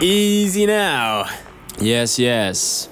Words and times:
Easy 0.00 0.66
now. 0.66 1.26
Yes, 1.78 2.18
yes. 2.18 2.88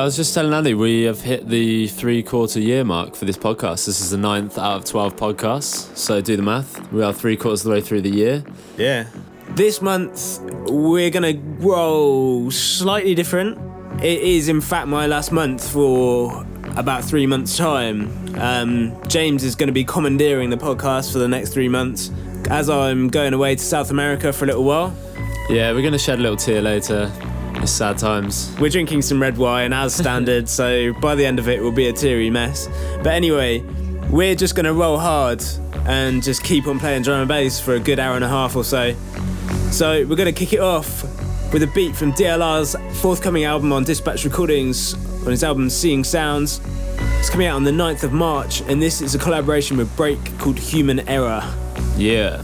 I 0.00 0.04
was 0.04 0.16
just 0.16 0.32
telling 0.32 0.54
Andy 0.54 0.72
we 0.72 1.02
have 1.02 1.20
hit 1.20 1.48
the 1.48 1.86
three 1.86 2.22
quarter 2.22 2.58
year 2.58 2.82
mark 2.82 3.14
for 3.14 3.26
this 3.26 3.36
podcast. 3.36 3.84
This 3.84 4.00
is 4.00 4.10
the 4.10 4.16
ninth 4.16 4.56
out 4.56 4.76
of 4.76 4.84
12 4.86 5.16
podcasts. 5.16 5.94
So 5.96 6.20
do 6.22 6.34
the 6.34 6.42
math. 6.42 6.90
We 6.92 7.02
are 7.02 7.12
three 7.12 7.36
quarters 7.36 7.60
of 7.60 7.64
the 7.64 7.70
way 7.72 7.80
through 7.82 8.00
the 8.00 8.10
year. 8.10 8.42
Yeah. 8.78 9.06
This 9.50 9.82
month, 9.82 10.40
we're 10.70 11.10
going 11.10 11.36
to 11.36 11.66
roll 11.66 12.50
slightly 12.50 13.14
different. 13.14 13.58
It 14.02 14.22
is, 14.22 14.48
in 14.48 14.62
fact, 14.62 14.88
my 14.88 15.06
last 15.06 15.30
month 15.30 15.70
for 15.70 16.46
about 16.76 17.04
three 17.04 17.26
months' 17.26 17.58
time. 17.58 18.34
Um, 18.38 18.96
James 19.08 19.44
is 19.44 19.54
going 19.54 19.66
to 19.66 19.74
be 19.74 19.84
commandeering 19.84 20.48
the 20.48 20.56
podcast 20.56 21.12
for 21.12 21.18
the 21.18 21.28
next 21.28 21.52
three 21.52 21.68
months 21.68 22.10
as 22.48 22.70
I'm 22.70 23.08
going 23.08 23.34
away 23.34 23.56
to 23.56 23.62
South 23.62 23.90
America 23.90 24.32
for 24.32 24.44
a 24.44 24.48
little 24.48 24.64
while. 24.64 24.96
Yeah, 25.50 25.72
we're 25.72 25.82
going 25.82 25.92
to 25.92 25.98
shed 25.98 26.18
a 26.18 26.22
little 26.22 26.38
tear 26.38 26.62
later. 26.62 27.12
It's 27.62 27.70
sad 27.70 27.96
times. 27.96 28.52
We're 28.58 28.70
drinking 28.70 29.02
some 29.02 29.22
red 29.22 29.38
wine 29.38 29.72
as 29.72 29.94
standard, 29.94 30.48
so 30.48 30.92
by 30.94 31.14
the 31.14 31.24
end 31.24 31.38
of 31.38 31.48
it, 31.48 31.62
we'll 31.62 31.70
be 31.70 31.86
a 31.86 31.92
teary 31.92 32.28
mess. 32.28 32.68
But 32.96 33.14
anyway, 33.14 33.60
we're 34.10 34.34
just 34.34 34.56
going 34.56 34.66
to 34.66 34.72
roll 34.72 34.98
hard 34.98 35.44
and 35.86 36.24
just 36.24 36.42
keep 36.42 36.66
on 36.66 36.80
playing 36.80 37.02
drum 37.02 37.20
and 37.20 37.28
bass 37.28 37.60
for 37.60 37.74
a 37.74 37.80
good 37.80 38.00
hour 38.00 38.16
and 38.16 38.24
a 38.24 38.28
half 38.28 38.56
or 38.56 38.64
so. 38.64 38.94
So 39.70 40.04
we're 40.06 40.16
going 40.16 40.32
to 40.32 40.38
kick 40.38 40.52
it 40.52 40.58
off 40.58 41.04
with 41.52 41.62
a 41.62 41.68
beat 41.68 41.94
from 41.94 42.12
DLR's 42.12 42.74
forthcoming 43.00 43.44
album 43.44 43.72
on 43.72 43.84
Dispatch 43.84 44.24
Recordings 44.24 44.94
on 45.24 45.30
his 45.30 45.44
album 45.44 45.70
Seeing 45.70 46.02
Sounds. 46.02 46.60
It's 47.20 47.30
coming 47.30 47.46
out 47.46 47.54
on 47.54 47.62
the 47.62 47.70
9th 47.70 48.02
of 48.02 48.12
March, 48.12 48.60
and 48.62 48.82
this 48.82 49.00
is 49.00 49.14
a 49.14 49.20
collaboration 49.20 49.76
with 49.76 49.96
Break 49.96 50.18
called 50.40 50.58
Human 50.58 50.98
Error. 51.08 51.42
Yeah. 51.96 52.42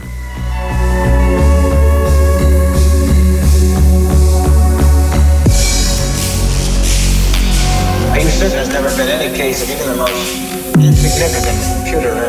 Case 9.39 9.63
of 9.63 9.69
even 9.69 9.87
the 9.87 9.95
most 9.95 10.35
insignificant 10.75 11.57
computer 11.77 12.09
error. 12.09 12.27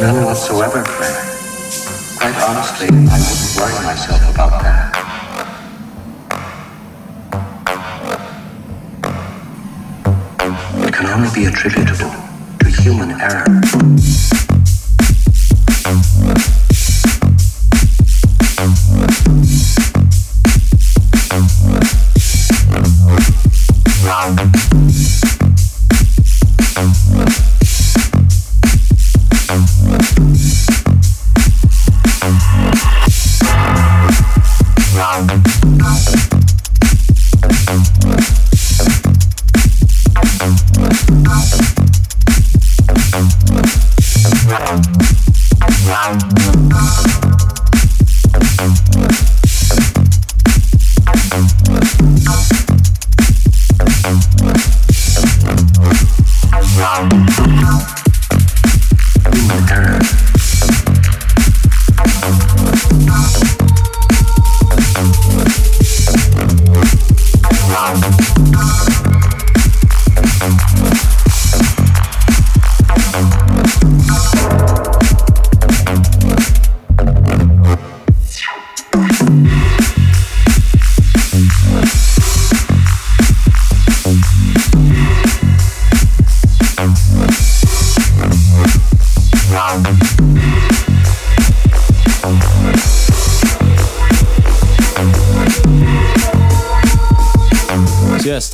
None 0.00 0.24
whatsoever, 0.24 0.82
Frank. 0.82 1.14
Quite 2.16 2.34
honestly, 2.48 2.88
I 2.88 3.20
wouldn't 3.20 3.52
worry 3.60 3.76
myself 3.84 4.34
about 4.34 4.62
that. 4.62 4.88
It 10.88 10.94
can 10.94 11.06
only 11.08 11.28
be 11.34 11.44
attributable 11.44 12.14
to 12.60 12.68
human 12.70 13.10
error. 13.20 13.44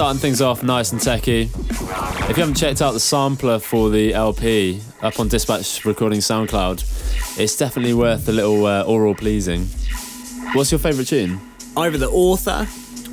Starting 0.04 0.20
things 0.20 0.42
off 0.42 0.62
nice 0.62 0.92
and 0.92 1.00
techie. 1.00 1.44
If 2.28 2.37
you 2.37 2.42
haven't 2.42 2.56
checked 2.56 2.82
out 2.82 2.92
the 2.92 3.00
sampler 3.00 3.59
for 3.59 3.88
the 3.88 4.12
LP 4.12 4.82
up 5.00 5.19
on 5.19 5.28
Dispatch 5.28 5.87
Recording 5.87 6.19
SoundCloud, 6.19 7.38
it's 7.41 7.56
definitely 7.56 7.94
worth 7.94 8.28
a 8.28 8.32
little 8.32 8.66
uh, 8.66 8.82
oral 8.82 9.14
pleasing. 9.14 9.64
What's 10.53 10.70
your 10.70 10.78
favourite 10.78 11.09
tune? 11.09 11.41
Either 11.75 11.97
the 11.97 12.10
author 12.10 12.69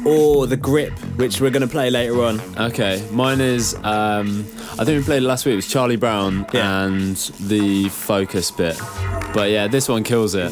or 0.06 0.47
the 0.47 0.57
grip, 0.57 0.91
which 1.16 1.40
we're 1.40 1.50
going 1.50 1.62
to 1.62 1.68
play 1.69 1.90
later 1.90 2.22
on. 2.25 2.41
Okay, 2.57 3.01
mine 3.09 3.40
is. 3.40 3.74
Um, 3.85 4.46
I 4.78 4.84
think 4.84 5.00
we 5.00 5.03
played 5.03 5.24
it 5.24 5.28
last 5.28 5.46
week. 5.46 5.53
It 5.53 5.56
was 5.56 5.68
Charlie 5.72 5.96
Brown 5.96 6.46
Yeah. 6.51 6.84
and 6.88 7.16
the 7.40 7.88
focus 7.88 8.51
bit. 8.51 8.78
But 9.34 9.50
yeah, 9.50 9.68
this 9.69 9.88
one 9.88 10.03
kills 10.03 10.35
it. 10.35 10.51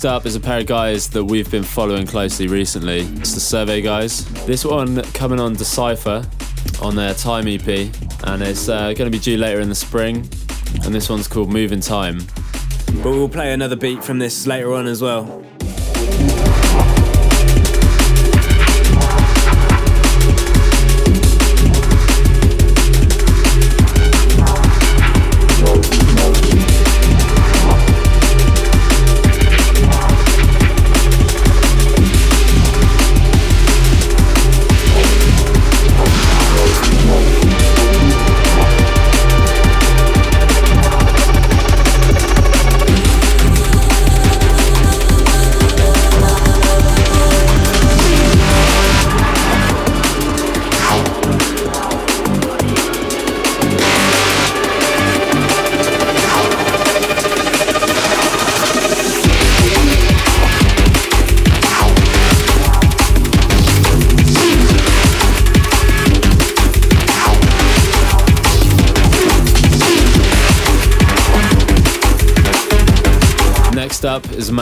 Next 0.00 0.06
up 0.06 0.24
is 0.24 0.34
a 0.34 0.40
pair 0.40 0.60
of 0.60 0.66
guys 0.66 1.10
that 1.10 1.22
we've 1.22 1.50
been 1.50 1.62
following 1.62 2.06
closely 2.06 2.46
recently. 2.46 3.00
It's 3.18 3.34
the 3.34 3.40
Survey 3.40 3.82
Guys. 3.82 4.24
This 4.46 4.64
one 4.64 5.02
coming 5.12 5.38
on 5.38 5.52
Decipher 5.52 6.24
on 6.80 6.96
their 6.96 7.12
Time 7.12 7.46
EP, 7.46 7.68
and 8.24 8.42
it's 8.42 8.70
uh, 8.70 8.94
going 8.94 9.10
to 9.10 9.10
be 9.10 9.18
due 9.18 9.36
later 9.36 9.60
in 9.60 9.68
the 9.68 9.74
spring. 9.74 10.26
And 10.84 10.94
this 10.94 11.10
one's 11.10 11.28
called 11.28 11.52
Move 11.52 11.70
in 11.70 11.82
Time. 11.82 12.20
But 13.02 13.10
we'll 13.10 13.28
play 13.28 13.52
another 13.52 13.76
beat 13.76 14.02
from 14.02 14.18
this 14.18 14.46
later 14.46 14.72
on 14.72 14.86
as 14.86 15.02
well. 15.02 15.44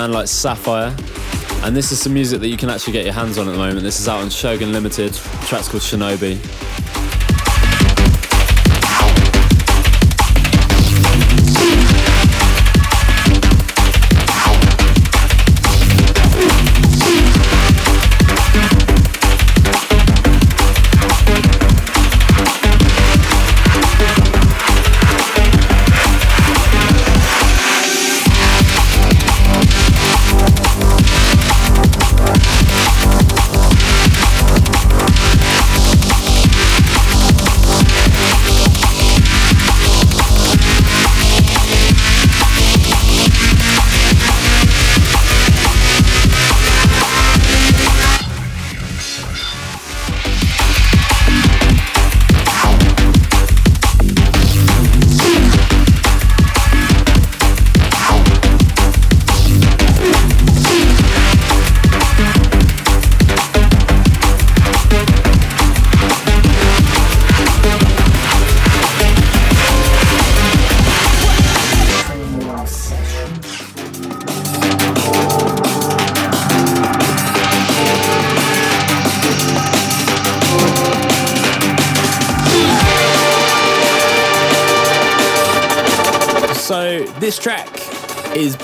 Man 0.08 0.14
like 0.14 0.28
Sapphire. 0.28 0.94
And 1.64 1.76
this 1.76 1.92
is 1.92 2.00
some 2.00 2.14
music 2.14 2.40
that 2.40 2.48
you 2.48 2.56
can 2.56 2.70
actually 2.70 2.92
get 2.92 3.04
your 3.04 3.14
hands 3.14 3.36
on 3.38 3.48
at 3.48 3.52
the 3.52 3.58
moment. 3.58 3.82
This 3.82 4.00
is 4.00 4.08
out 4.08 4.20
on 4.20 4.30
Shogun 4.30 4.72
Limited. 4.72 5.12
The 5.12 5.46
track's 5.46 5.68
called 5.68 5.82
Shinobi. 5.82 6.87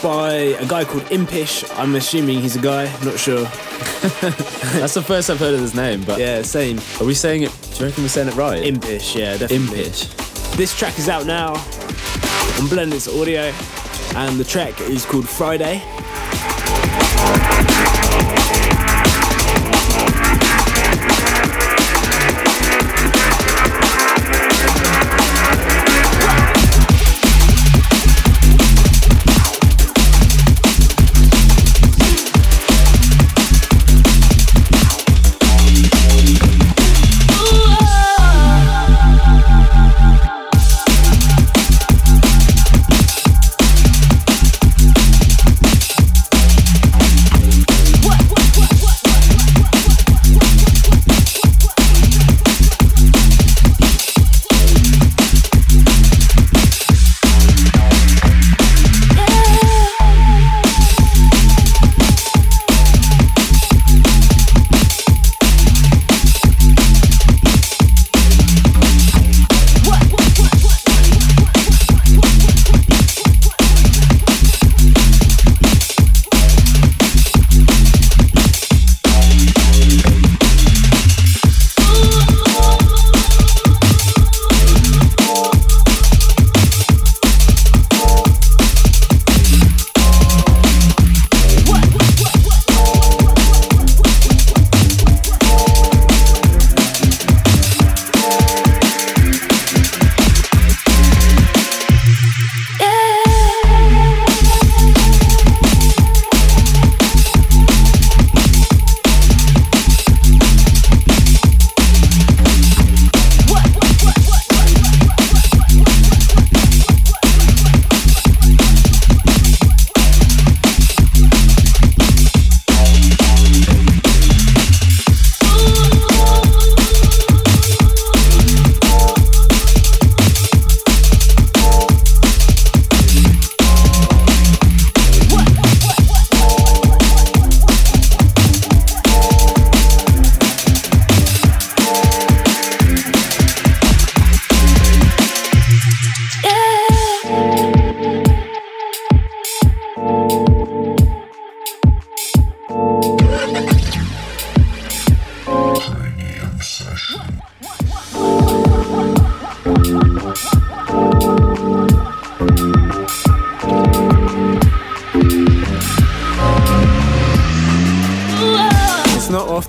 By 0.03 0.33
a 0.33 0.67
guy 0.67 0.85
called 0.85 1.11
Impish. 1.11 1.65
I'm 1.73 1.95
assuming 1.95 2.41
he's 2.41 2.57
a 2.57 2.61
guy, 2.61 2.85
not 3.05 3.19
sure. 3.19 3.43
That's 4.79 4.95
the 4.95 5.03
first 5.03 5.31
I've 5.31 5.39
heard 5.39 5.55
of 5.55 5.61
his 5.61 5.75
name, 5.75 6.03
but 6.05 6.19
Yeah, 6.19 6.43
same. 6.43 6.79
are 7.01 7.05
we 7.07 7.15
saying 7.15 7.43
it? 7.43 7.51
Do 7.73 7.79
you 7.81 7.87
reckon 7.87 8.05
we're 8.05 8.09
saying 8.09 8.29
it 8.29 8.35
right? 8.37 8.63
Impish, 8.65 9.15
yeah, 9.17 9.37
definitely. 9.37 9.57
Impish. 9.85 10.09
This 10.57 10.77
track 10.77 10.99
is 10.99 11.09
out 11.09 11.27
now 11.27 11.55
on 12.61 12.69
Blended's 12.69 13.09
Audio, 13.09 13.53
and 14.17 14.39
the 14.39 14.45
track 14.45 14.81
is 14.83 15.05
called 15.05 15.29
Friday. 15.29 15.83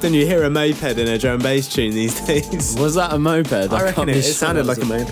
Often 0.06 0.14
you 0.20 0.28
hear 0.28 0.44
a 0.44 0.52
moped 0.52 1.00
in 1.00 1.08
a 1.08 1.18
drum 1.18 1.40
bass 1.40 1.68
tune 1.68 1.90
these 1.90 2.22
days. 2.28 2.76
Was 2.80 2.94
that 2.94 3.12
a 3.12 3.18
moped? 3.18 3.52
I 3.52 3.68
can't 3.68 3.82
reckon 3.82 4.10
it, 4.10 4.18
it 4.18 4.22
sounded 4.22 4.68
like 4.68 4.78
a 4.78 4.86
moped. 4.86 5.12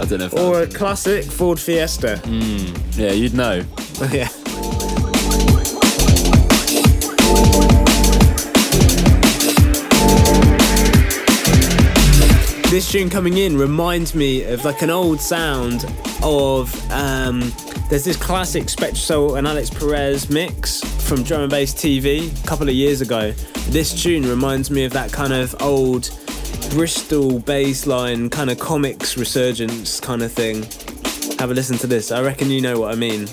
I 0.00 0.04
don't 0.06 0.18
know 0.18 0.24
if 0.24 0.32
Or 0.32 0.62
a 0.62 0.66
classic 0.66 1.26
Ford 1.26 1.60
Fiesta. 1.60 2.18
was- 2.24 2.96
Yeah, 2.98 3.12
you'd 3.12 3.34
know. 3.34 3.62
yeah. 4.10 4.30
This 12.70 12.90
tune 12.90 13.10
coming 13.10 13.36
in 13.38 13.56
reminds 13.58 14.14
me 14.14 14.42
of 14.44 14.64
like 14.64 14.80
an 14.82 14.90
old 14.90 15.20
sound 15.20 15.84
of 16.22 16.74
um, 16.90 17.40
there's 17.90 18.04
this 18.04 18.16
classic 18.16 18.64
SpectraSoul 18.64 19.36
and 19.38 19.46
Alix 19.46 19.70
Perez 19.70 20.28
mix 20.30 20.80
from 21.04 21.22
Drum 21.22 21.42
and 21.42 21.50
Bass 21.50 21.74
TV 21.74 22.32
a 22.42 22.46
couple 22.46 22.68
of 22.68 22.74
years 22.74 23.00
ago. 23.00 23.32
This 23.68 24.02
tune 24.02 24.26
reminds 24.28 24.70
me 24.70 24.84
of 24.84 24.92
that 24.94 25.12
kind 25.12 25.32
of 25.32 25.54
old 25.60 26.10
Bristol 26.70 27.40
bassline 27.40 28.30
kind 28.30 28.50
of 28.50 28.58
comics 28.58 29.16
resurgence 29.16 30.00
kind 30.00 30.22
of 30.22 30.32
thing. 30.32 30.62
Have 31.38 31.50
a 31.50 31.54
listen 31.54 31.76
to 31.78 31.86
this. 31.86 32.10
I 32.10 32.22
reckon 32.22 32.50
you 32.50 32.60
know 32.60 32.80
what 32.80 32.92
I 32.92 32.94
mean. 32.94 33.28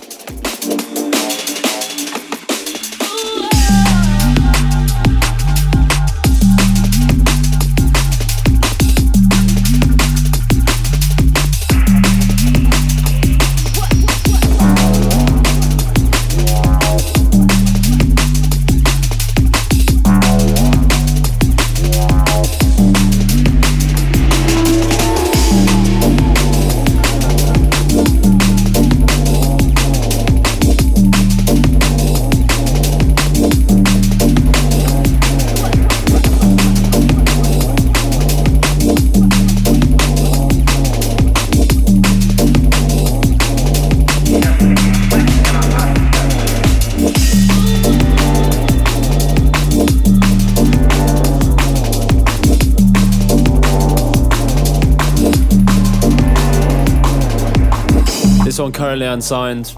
Currently 58.81 59.05
unsigned. 59.05 59.75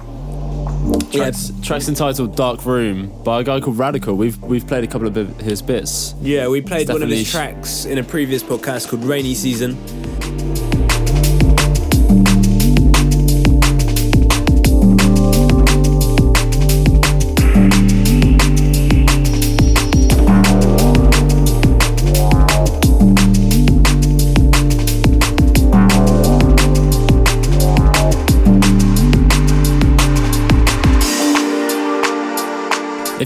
Yeah. 1.12 1.24
Tracks, 1.24 1.52
tracks 1.62 1.90
entitled 1.90 2.38
"Dark 2.38 2.66
Room" 2.66 3.12
by 3.26 3.42
a 3.42 3.44
guy 3.44 3.60
called 3.60 3.78
Radical. 3.78 4.16
We've 4.16 4.42
we've 4.42 4.66
played 4.66 4.86
a 4.86 4.88
couple 4.88 5.08
of 5.08 5.16
his 5.42 5.62
bits. 5.62 6.16
Yeah, 6.22 6.48
we 6.48 6.62
played 6.62 6.84
It's 6.84 6.92
one 6.92 7.04
of 7.04 7.10
his 7.10 7.30
tracks 7.30 7.84
in 7.84 7.98
a 7.98 8.04
previous 8.04 8.42
podcast 8.42 8.88
called 8.88 9.04
Rainy 9.04 9.36
Season. 9.36 9.76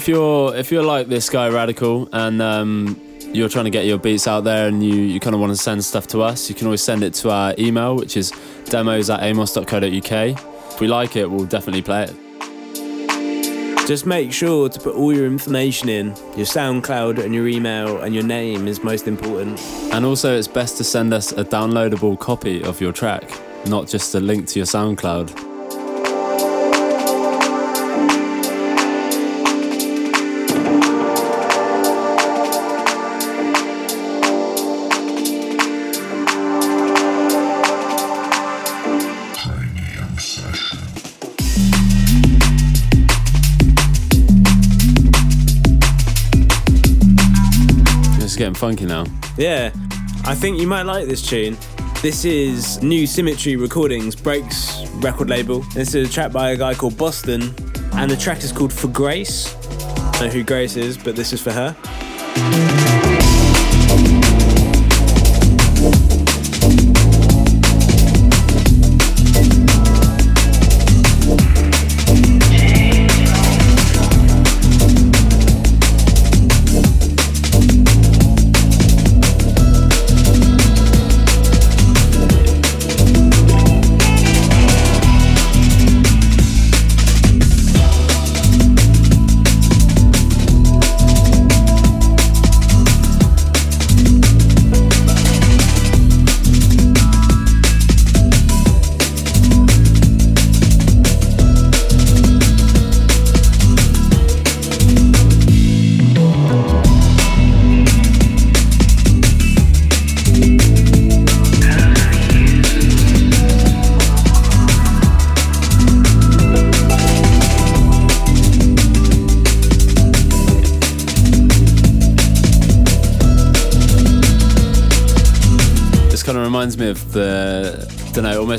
If 0.07 0.11
you're 0.11 0.55
if 0.55 0.71
you're 0.71 0.85
like 0.85 1.07
this 1.07 1.29
guy 1.29 1.49
Radical 1.49 2.07
and 2.13 2.41
um, 2.41 2.97
you're 3.33 3.49
trying 3.49 3.65
to 3.65 3.69
get 3.69 3.85
your 3.85 3.97
beats 3.97 4.25
out 4.25 4.45
there 4.45 4.69
and 4.69 4.81
you, 4.81 4.93
you 4.93 5.19
kind 5.19 5.33
of 5.33 5.41
want 5.41 5.51
to 5.51 5.57
send 5.57 5.83
stuff 5.83 6.07
to 6.07 6.21
us, 6.21 6.47
you 6.47 6.55
can 6.55 6.65
always 6.65 6.81
send 6.81 7.03
it 7.03 7.13
to 7.15 7.29
our 7.29 7.53
email, 7.59 7.93
which 7.97 8.15
is 8.15 8.31
demos 8.69 9.09
at 9.09 9.21
amos.co.uk. 9.21 9.83
If 9.83 10.79
we 10.79 10.87
like 10.87 11.17
it, 11.17 11.29
we'll 11.29 11.45
definitely 11.45 11.81
play 11.81 12.03
it. 12.09 13.85
Just 13.85 14.05
make 14.05 14.31
sure 14.31 14.69
to 14.69 14.79
put 14.79 14.95
all 14.95 15.13
your 15.13 15.25
information 15.25 15.89
in. 15.89 16.07
Your 16.37 16.45
SoundCloud 16.45 17.21
and 17.21 17.35
your 17.35 17.49
email 17.49 17.97
and 17.97 18.15
your 18.15 18.23
name 18.23 18.69
is 18.69 18.81
most 18.85 19.09
important. 19.09 19.59
And 19.91 20.05
also, 20.05 20.37
it's 20.37 20.47
best 20.47 20.77
to 20.77 20.85
send 20.85 21.13
us 21.13 21.33
a 21.33 21.43
downloadable 21.43 22.17
copy 22.17 22.63
of 22.63 22.79
your 22.79 22.93
track, 22.93 23.29
not 23.65 23.89
just 23.89 24.15
a 24.15 24.21
link 24.21 24.47
to 24.47 24.59
your 24.59 24.67
SoundCloud. 24.67 25.46
Funky 48.57 48.85
now. 48.85 49.05
Yeah, 49.37 49.71
I 50.25 50.35
think 50.35 50.59
you 50.59 50.67
might 50.67 50.83
like 50.83 51.07
this 51.07 51.21
tune. 51.21 51.57
This 52.01 52.25
is 52.25 52.81
New 52.83 53.07
Symmetry 53.07 53.55
Recordings, 53.55 54.15
Breaks 54.15 54.87
record 54.95 55.29
label. 55.29 55.59
This 55.73 55.95
is 55.95 56.09
a 56.09 56.11
track 56.11 56.31
by 56.31 56.51
a 56.51 56.57
guy 56.57 56.73
called 56.73 56.97
Boston, 56.97 57.53
and 57.93 58.09
the 58.09 58.17
track 58.17 58.43
is 58.43 58.51
called 58.51 58.73
For 58.73 58.87
Grace. 58.87 59.55
I 59.55 60.11
don't 60.11 60.21
know 60.21 60.27
who 60.29 60.43
Grace 60.43 60.75
is, 60.75 60.97
but 60.97 61.15
this 61.15 61.33
is 61.33 61.41
for 61.41 61.51
her. 61.51 61.75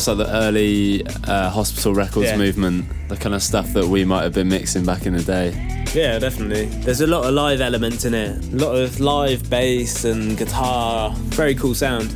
Almost 0.06 0.20
like 0.20 0.28
the 0.28 0.36
early 0.46 1.04
uh, 1.26 1.50
hospital 1.50 1.92
records 1.94 2.26
Yeah. 2.26 2.36
movement, 2.36 2.84
the 3.08 3.16
kind 3.16 3.34
of 3.34 3.42
stuff 3.42 3.72
that 3.72 3.84
we 3.86 4.04
might 4.04 4.22
have 4.22 4.32
been 4.34 4.48
mixing 4.48 4.84
back 4.84 5.06
in 5.06 5.14
the 5.14 5.22
day. 5.22 5.84
Yeah, 5.94 6.18
definitely. 6.18 6.66
There's 6.84 7.00
a 7.00 7.06
lot 7.06 7.24
of 7.24 7.32
live 7.34 7.60
elements 7.60 8.04
in 8.04 8.14
it. 8.14 8.44
A 8.52 8.56
lot 8.56 8.76
of 8.76 9.00
live 9.00 9.48
bass 9.50 10.04
and 10.04 10.36
guitar. 10.36 11.10
Very 11.34 11.54
cool 11.54 11.74
sound. 11.74 12.14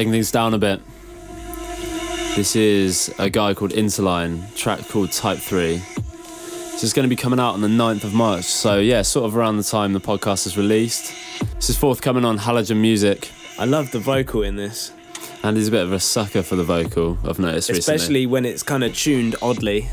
Taking 0.00 0.12
things 0.12 0.32
down 0.32 0.54
a 0.54 0.58
bit. 0.58 0.80
This 2.34 2.56
is 2.56 3.14
a 3.18 3.28
guy 3.28 3.52
called 3.52 3.72
Interline, 3.72 4.54
track 4.56 4.88
called 4.88 5.12
Type 5.12 5.36
3. 5.36 5.76
This 5.76 6.82
is 6.82 6.94
going 6.94 7.04
to 7.04 7.14
be 7.14 7.20
coming 7.20 7.38
out 7.38 7.52
on 7.52 7.60
the 7.60 7.68
9th 7.68 8.04
of 8.04 8.14
March, 8.14 8.44
so 8.44 8.78
yeah, 8.78 9.02
sort 9.02 9.26
of 9.26 9.36
around 9.36 9.58
the 9.58 9.62
time 9.62 9.92
the 9.92 10.00
podcast 10.00 10.46
is 10.46 10.56
released. 10.56 11.12
This 11.56 11.68
is 11.68 11.76
forthcoming 11.76 12.24
on 12.24 12.38
Halogen 12.38 12.78
Music, 12.78 13.30
I 13.58 13.66
love 13.66 13.90
the 13.90 13.98
vocal 13.98 14.42
in 14.42 14.56
this, 14.56 14.90
and 15.42 15.58
he's 15.58 15.68
a 15.68 15.70
bit 15.70 15.82
of 15.82 15.92
a 15.92 16.00
sucker 16.00 16.42
for 16.42 16.56
the 16.56 16.64
vocal, 16.64 17.18
I've 17.22 17.38
noticed 17.38 17.68
recently. 17.68 17.78
especially 17.78 18.26
when 18.26 18.46
it's 18.46 18.62
kind 18.62 18.82
of 18.82 18.96
tuned 18.96 19.36
oddly. 19.42 19.90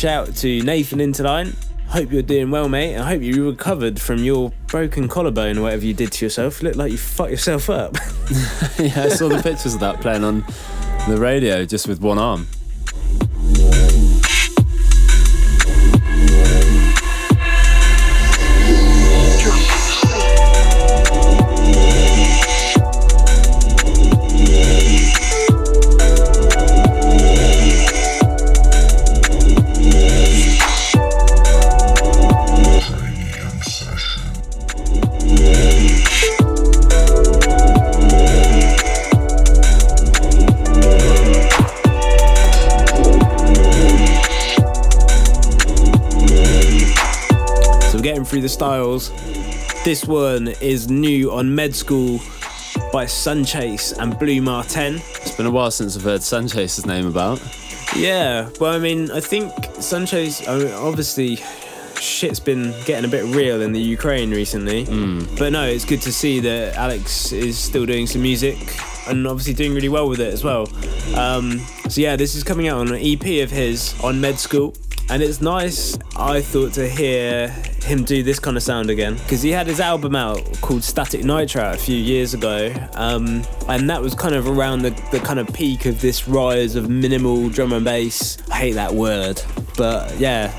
Shout 0.00 0.34
to 0.34 0.62
Nathan 0.62 0.98
Interline. 0.98 1.54
Hope 1.88 2.10
you're 2.10 2.22
doing 2.22 2.50
well, 2.50 2.70
mate. 2.70 2.96
I 2.96 3.06
hope 3.06 3.20
you 3.20 3.50
recovered 3.50 4.00
from 4.00 4.24
your 4.24 4.50
broken 4.68 5.08
collarbone 5.08 5.58
or 5.58 5.62
whatever 5.64 5.84
you 5.84 5.92
did 5.92 6.10
to 6.12 6.24
yourself. 6.24 6.62
Looked 6.62 6.76
like 6.76 6.90
you 6.90 6.96
fucked 6.96 7.32
yourself 7.32 7.68
up. 7.68 7.94
yeah, 8.78 9.02
I 9.04 9.08
saw 9.10 9.28
the 9.28 9.42
pictures 9.42 9.74
of 9.74 9.80
that 9.80 10.00
playing 10.00 10.24
on 10.24 10.42
the 11.06 11.18
radio 11.18 11.66
just 11.66 11.86
with 11.86 12.00
one 12.00 12.16
arm. 12.16 12.46
Through 48.30 48.40
the 48.42 48.48
styles. 48.48 49.10
This 49.84 50.04
one 50.04 50.46
is 50.60 50.88
new 50.88 51.32
on 51.32 51.52
Med 51.52 51.74
School 51.74 52.18
by 52.92 53.04
Sunchase 53.04 53.98
and 53.98 54.16
Blue 54.20 54.40
Martin. 54.40 55.00
It's 55.16 55.34
been 55.34 55.46
a 55.46 55.50
while 55.50 55.72
since 55.72 55.96
I've 55.96 56.04
heard 56.04 56.20
Sanchez's 56.20 56.86
name 56.86 57.08
about. 57.08 57.42
Yeah, 57.96 58.48
well, 58.60 58.72
I 58.72 58.78
mean, 58.78 59.10
I 59.10 59.18
think 59.18 59.52
Sunchase, 59.80 60.46
I 60.46 60.58
mean, 60.58 60.72
obviously, 60.74 61.40
shit's 62.00 62.38
been 62.38 62.72
getting 62.84 63.04
a 63.04 63.08
bit 63.08 63.24
real 63.34 63.62
in 63.62 63.72
the 63.72 63.80
Ukraine 63.80 64.30
recently. 64.30 64.84
But 65.36 65.50
no, 65.50 65.66
it's 65.66 65.84
good 65.84 66.02
to 66.02 66.12
see 66.12 66.38
that 66.38 66.76
Alex 66.76 67.32
is 67.32 67.58
still 67.58 67.84
doing 67.84 68.06
some 68.06 68.22
music 68.22 68.58
and 69.08 69.26
obviously 69.26 69.54
doing 69.54 69.74
really 69.74 69.88
well 69.88 70.08
with 70.08 70.20
it 70.20 70.32
as 70.32 70.44
well. 70.44 70.68
Um, 71.16 71.58
so 71.88 72.00
yeah, 72.00 72.14
this 72.14 72.36
is 72.36 72.44
coming 72.44 72.68
out 72.68 72.78
on 72.78 72.94
an 72.94 73.00
EP 73.02 73.42
of 73.42 73.50
his 73.50 74.00
on 74.04 74.20
Med 74.20 74.38
School. 74.38 74.72
And 75.08 75.24
it's 75.24 75.40
nice, 75.40 75.98
I 76.16 76.40
thought, 76.40 76.74
to 76.74 76.88
hear 76.88 77.48
him 77.82 78.04
do 78.04 78.22
this 78.22 78.38
kind 78.38 78.56
of 78.56 78.62
sound 78.62 78.90
again 78.90 79.14
because 79.14 79.42
he 79.42 79.50
had 79.50 79.66
his 79.66 79.80
album 79.80 80.14
out 80.14 80.40
called 80.60 80.84
Static 80.84 81.24
Nitro 81.24 81.72
a 81.72 81.76
few 81.76 81.96
years 81.96 82.34
ago, 82.34 82.72
um, 82.94 83.42
and 83.68 83.88
that 83.90 84.00
was 84.00 84.14
kind 84.14 84.34
of 84.34 84.46
around 84.46 84.82
the, 84.82 84.90
the 85.10 85.20
kind 85.20 85.38
of 85.38 85.52
peak 85.52 85.86
of 85.86 86.00
this 86.00 86.28
rise 86.28 86.76
of 86.76 86.88
minimal 86.88 87.48
drum 87.48 87.72
and 87.72 87.84
bass. 87.84 88.38
I 88.50 88.56
hate 88.56 88.72
that 88.72 88.92
word, 88.92 89.42
but 89.76 90.18
yeah, 90.18 90.56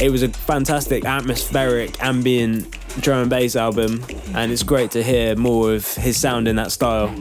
it 0.00 0.10
was 0.10 0.22
a 0.22 0.28
fantastic 0.28 1.04
atmospheric 1.04 2.02
ambient 2.02 2.76
drum 3.00 3.22
and 3.22 3.30
bass 3.30 3.56
album, 3.56 4.04
and 4.34 4.52
it's 4.52 4.62
great 4.62 4.90
to 4.92 5.02
hear 5.02 5.36
more 5.36 5.72
of 5.72 5.94
his 5.94 6.16
sound 6.16 6.48
in 6.48 6.56
that 6.56 6.72
style. 6.72 7.14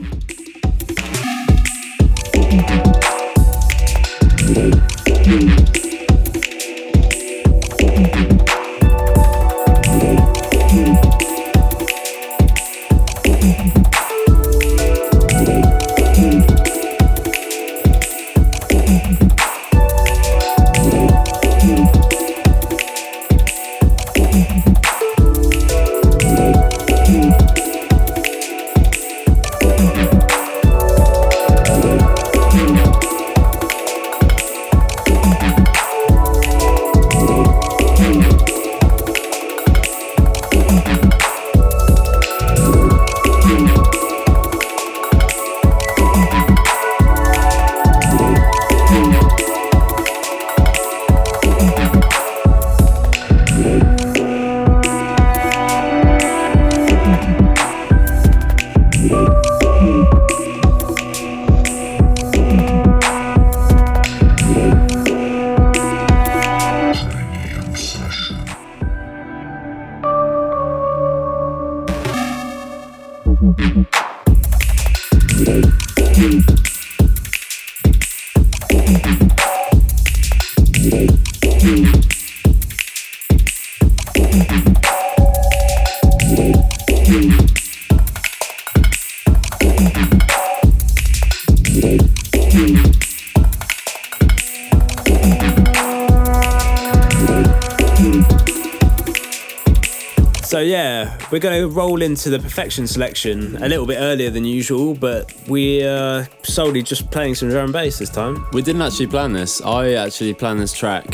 So 100.52 100.60
yeah, 100.60 101.18
we're 101.32 101.40
going 101.40 101.62
to 101.62 101.70
roll 101.70 102.02
into 102.02 102.30
the 102.30 102.38
perfection 102.38 102.86
selection 102.86 103.56
a 103.64 103.70
little 103.70 103.86
bit 103.86 104.00
earlier 104.00 104.30
than 104.30 104.44
usual, 104.44 104.94
but 104.94 105.34
we 105.48 105.82
are 105.82 106.28
solely 106.44 106.84
just 106.84 107.10
playing 107.10 107.36
some 107.36 107.48
drum 107.48 107.64
and 107.64 107.74
bass 107.74 108.00
this 108.00 108.10
time. 108.10 108.46
We 108.52 108.62
didn't 108.62 108.82
actually 108.82 109.08
plan 109.08 109.32
this. 109.32 109.62
I 109.62 109.94
actually 109.94 110.34
planned 110.34 110.60
this 110.60 110.74
track 110.74 111.06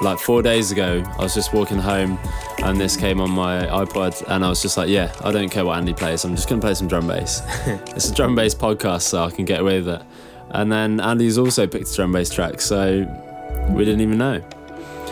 like 0.00 0.20
four 0.20 0.42
days 0.42 0.70
ago. 0.70 1.02
I 1.18 1.22
was 1.24 1.34
just 1.34 1.52
walking 1.52 1.78
home, 1.78 2.20
and 2.62 2.80
this 2.80 2.96
came 2.96 3.20
on 3.20 3.32
my 3.32 3.66
iPod, 3.66 4.22
and 4.28 4.44
I 4.44 4.48
was 4.48 4.62
just 4.62 4.76
like, 4.76 4.88
yeah, 4.88 5.12
I 5.24 5.32
don't 5.32 5.48
care 5.48 5.64
what 5.64 5.76
Andy 5.76 5.92
plays. 5.92 6.24
I'm 6.24 6.36
just 6.36 6.48
going 6.48 6.60
to 6.60 6.64
play 6.64 6.74
some 6.74 6.86
drum 6.86 7.08
bass. 7.08 7.42
it's 7.66 8.10
a 8.10 8.14
drum 8.14 8.36
bass 8.36 8.54
podcast, 8.54 9.02
so 9.02 9.24
I 9.24 9.30
can 9.32 9.44
get 9.44 9.58
away 9.58 9.80
with 9.80 9.88
it. 9.88 10.02
And 10.50 10.70
then 10.70 11.00
Andy's 11.00 11.36
also 11.36 11.66
picked 11.66 11.90
a 11.90 11.96
drum 11.96 12.12
bass 12.12 12.30
track, 12.30 12.60
so 12.60 12.98
we 13.70 13.84
didn't 13.84 14.02
even 14.02 14.18
know. 14.18 14.40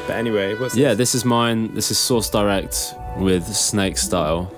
But 0.07 0.19
anyway, 0.19 0.55
what's 0.55 0.77
yeah, 0.77 0.91
this? 0.91 0.99
this 0.99 1.15
is 1.17 1.25
mine. 1.25 1.75
This 1.75 1.91
is 1.91 1.99
Source 1.99 2.31
Direct 2.31 2.95
with 3.17 3.47
Snake 3.47 3.97
Style. 3.97 4.51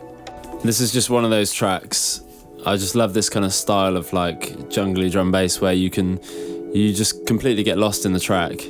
This 0.63 0.81
is 0.81 0.93
just 0.93 1.11
one 1.11 1.25
of 1.25 1.31
those 1.31 1.53
tracks. 1.53 2.23
I 2.67 2.77
just 2.77 2.95
love 2.95 3.13
this 3.13 3.29
kind 3.29 3.45
of 3.45 3.53
style 3.53 3.97
of 3.97 4.13
like 4.13 4.71
jungly 4.71 5.11
drum 5.11 5.31
bass 5.31 5.61
where 5.61 5.73
you 5.73 5.91
can 5.91 6.21
you 6.73 6.93
just 6.95 7.27
completely 7.27 7.63
get 7.63 7.79
lost 7.79 8.07
in 8.07 8.13
the 8.13 8.21
track. 8.21 8.65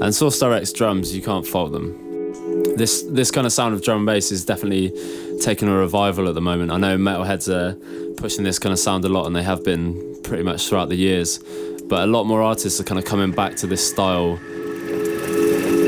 And 0.00 0.14
Source 0.14 0.38
Direct's 0.38 0.72
drums, 0.72 1.14
you 1.14 1.22
can't 1.22 1.46
fault 1.46 1.72
them. 1.72 2.76
This 2.76 3.02
this 3.10 3.30
kind 3.30 3.46
of 3.46 3.52
sound 3.52 3.74
of 3.74 3.82
drum 3.82 3.98
and 3.98 4.06
bass 4.06 4.32
is 4.32 4.44
definitely 4.44 4.92
taking 5.40 5.68
a 5.68 5.76
revival 5.76 6.28
at 6.28 6.34
the 6.34 6.40
moment. 6.40 6.72
I 6.72 6.78
know 6.78 6.96
Metalheadz 6.96 7.48
are 7.48 7.74
pushing 8.14 8.44
this 8.44 8.58
kind 8.58 8.72
of 8.72 8.78
sound 8.78 9.04
a 9.04 9.08
lot 9.08 9.26
and 9.26 9.36
they 9.36 9.42
have 9.42 9.64
been 9.64 10.20
pretty 10.24 10.42
much 10.42 10.68
throughout 10.68 10.88
the 10.88 10.96
years. 10.96 11.38
But 11.84 12.02
a 12.02 12.06
lot 12.06 12.24
more 12.24 12.42
artists 12.42 12.80
are 12.80 12.84
kind 12.84 12.98
of 12.98 13.04
coming 13.04 13.30
back 13.30 13.56
to 13.56 13.66
this 13.66 13.88
style 13.88 14.38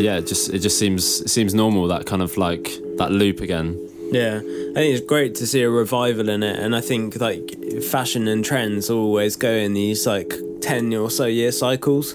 yeah, 0.01 0.17
it 0.17 0.27
just 0.27 0.53
it 0.53 0.61
just 0.61 0.79
seems 0.79 1.21
it 1.21 1.29
seems 1.29 1.55
normal 1.55 1.87
that 1.89 2.07
kind 2.07 2.23
of 2.23 2.37
like 2.37 2.71
that 3.01 3.11
loop 3.11 3.41
again. 3.41 3.77
Yeah, 4.13 4.37
I 4.37 4.75
think 4.75 4.97
it's 4.97 5.07
great 5.07 5.35
to 5.37 5.47
see 5.47 5.63
a 5.63 5.71
revival 5.71 6.29
in 6.29 6.43
it, 6.43 6.59
and 6.59 6.75
I 6.75 6.81
think 6.81 7.21
like 7.21 7.57
fashion 7.91 8.29
and 8.29 8.45
trends 8.45 8.91
always 8.91 9.37
go 9.37 9.53
in 9.53 9.75
these 9.75 10.07
like 10.07 10.33
ten 10.61 10.93
or 10.95 11.11
so 11.11 11.27
year 11.27 11.53
cycles, 11.53 12.13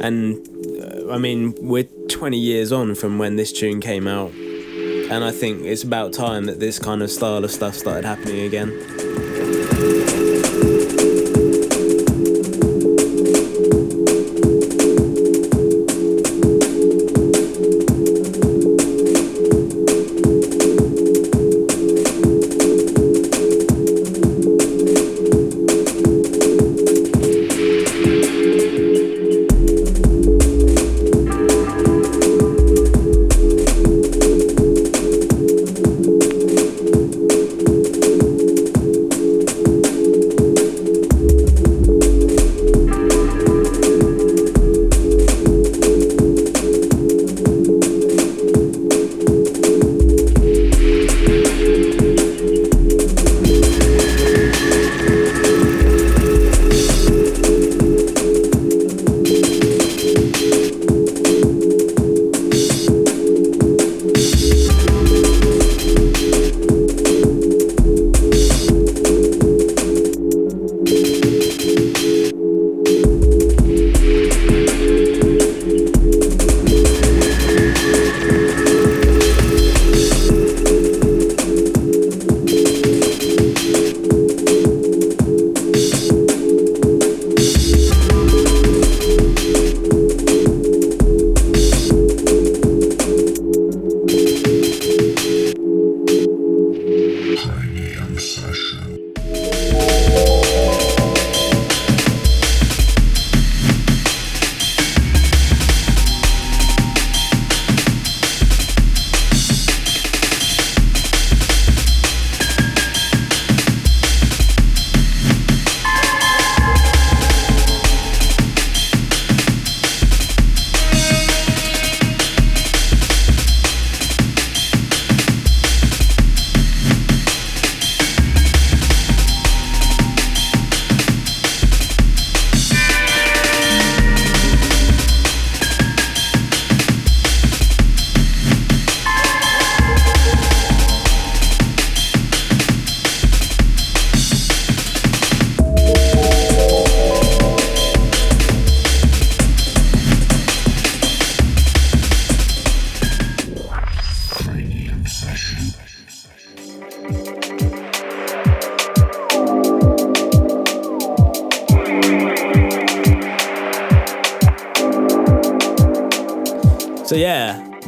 and 0.00 0.46
uh, 0.82 1.12
I 1.12 1.18
mean 1.18 1.54
we're 1.60 1.88
twenty 2.08 2.38
years 2.38 2.72
on 2.72 2.94
from 2.94 3.18
when 3.18 3.36
this 3.36 3.52
tune 3.52 3.80
came 3.80 4.06
out, 4.08 4.32
and 4.32 5.24
I 5.24 5.30
think 5.30 5.62
it's 5.64 5.84
about 5.84 6.12
time 6.12 6.46
that 6.46 6.60
this 6.60 6.78
kind 6.78 7.02
of 7.02 7.10
style 7.10 7.44
of 7.44 7.50
stuff 7.50 7.74
started 7.74 8.04
happening 8.04 8.40
again. 8.40 8.70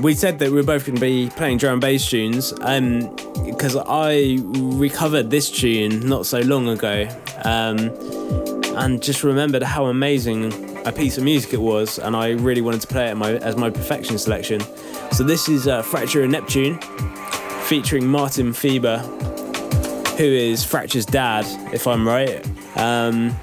We 0.04 0.12
said 0.12 0.38
that 0.38 0.50
we 0.50 0.56
were 0.56 0.62
both 0.62 0.84
going 0.84 0.96
to 0.96 1.00
be 1.00 1.30
playing 1.30 1.56
drum 1.56 1.72
and 1.72 1.80
bass 1.80 2.06
tunes, 2.06 2.52
um, 2.60 3.16
because 3.46 3.74
I 3.74 4.38
recovered 4.52 5.30
this 5.30 5.50
tune 5.50 6.06
not 6.06 6.26
so 6.26 6.40
long 6.40 6.68
ago, 6.68 7.08
um, 7.42 7.78
and 8.76 9.02
just 9.02 9.24
remembered 9.24 9.62
how 9.62 9.86
amazing 9.86 10.52
a 10.86 10.92
piece 10.92 11.16
of 11.16 11.24
music 11.24 11.54
it 11.54 11.60
was, 11.60 11.98
and 11.98 12.14
I 12.14 12.32
really 12.32 12.60
wanted 12.60 12.82
to 12.82 12.86
play 12.86 13.08
it 13.08 13.14
my, 13.14 13.36
as 13.36 13.56
my 13.56 13.70
perfection 13.70 14.18
selection. 14.18 14.60
So 15.10 15.24
this 15.24 15.48
is 15.48 15.66
uh, 15.66 15.80
Fracture 15.80 16.22
and 16.22 16.32
Neptune, 16.32 16.78
featuring 17.62 18.06
Martin 18.06 18.52
Fieber, 18.52 19.00
who 20.18 20.24
is 20.24 20.62
Fracture's 20.62 21.06
dad, 21.06 21.46
if 21.72 21.86
I'm 21.86 22.06
right. 22.06 22.46
Um, 22.76 23.34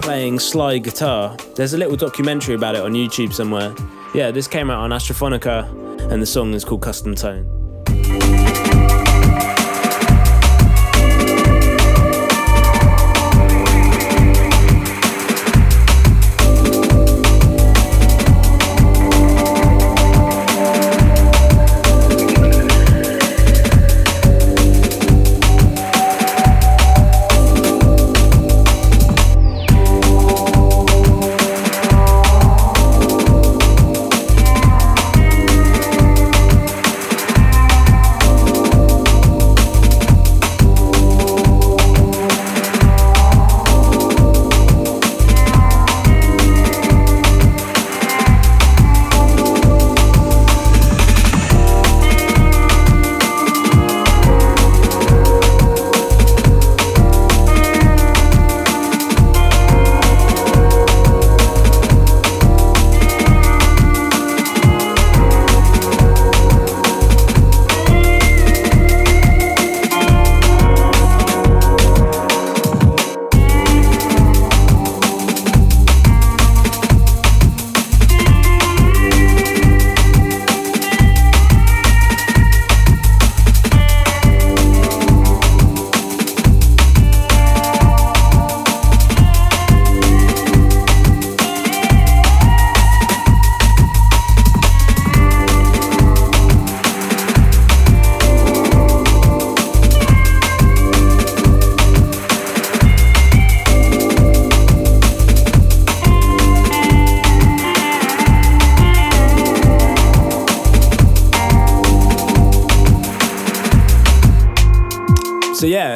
playing 0.00 0.38
slide 0.38 0.84
guitar. 0.84 1.36
There's 1.54 1.74
a 1.74 1.78
little 1.78 1.96
documentary 1.96 2.54
about 2.54 2.76
it 2.76 2.80
on 2.80 2.94
YouTube 2.94 3.34
somewhere. 3.34 3.74
Yeah, 4.14 4.30
this 4.30 4.48
came 4.48 4.70
out 4.70 4.80
on 4.80 4.90
Astrophonica, 4.90 5.81
and 6.12 6.20
the 6.20 6.26
song 6.26 6.52
is 6.52 6.62
called 6.62 6.82
Custom 6.82 7.14
Tone. 7.14 7.61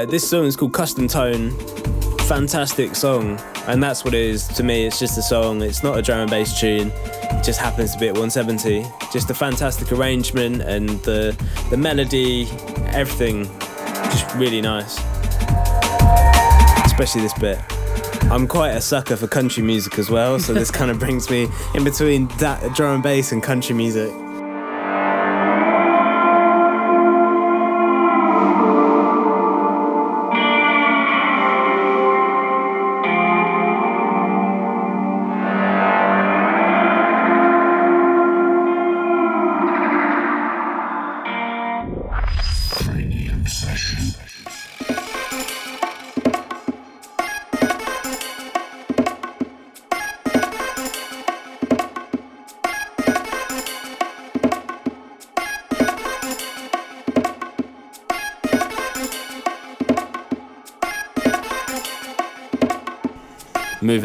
This 0.08 0.28
song 0.28 0.44
is 0.44 0.56
called 0.56 0.72
Custom 0.72 1.08
Tone. 1.08 1.50
Fantastic 2.26 2.94
song, 2.94 3.40
and 3.66 3.82
that's 3.82 4.04
what 4.04 4.14
it 4.14 4.20
is 4.20 4.46
to 4.48 4.62
me. 4.62 4.86
It's 4.86 4.98
just 4.98 5.18
a 5.18 5.22
song. 5.22 5.62
It's 5.62 5.82
not 5.82 5.98
a 5.98 6.02
drum 6.02 6.20
and 6.20 6.30
bass 6.30 6.58
tune. 6.58 6.92
It 6.94 7.44
just 7.44 7.60
happens 7.60 7.92
to 7.94 7.98
be 7.98 8.08
at 8.08 8.14
170. 8.14 8.84
Just 9.12 9.30
a 9.30 9.34
fantastic 9.34 9.92
arrangement 9.92 10.62
and 10.62 10.88
the 11.02 11.36
the 11.70 11.76
melody, 11.76 12.48
everything, 12.88 13.44
just 14.10 14.34
really 14.36 14.60
nice. 14.60 14.98
Especially 16.84 17.20
this 17.20 17.34
bit. 17.34 17.58
I'm 18.30 18.48
quite 18.48 18.70
a 18.70 18.80
sucker 18.80 19.16
for 19.16 19.28
country 19.28 19.62
music 19.62 19.98
as 19.98 20.10
well, 20.10 20.40
so 20.40 20.52
this 20.52 20.70
kind 20.70 20.90
of 20.90 20.98
brings 20.98 21.30
me 21.30 21.48
in 21.74 21.84
between 21.84 22.26
that 22.38 22.74
drum 22.74 22.94
and 22.94 23.02
bass 23.02 23.32
and 23.32 23.42
country 23.42 23.74
music. 23.74 24.12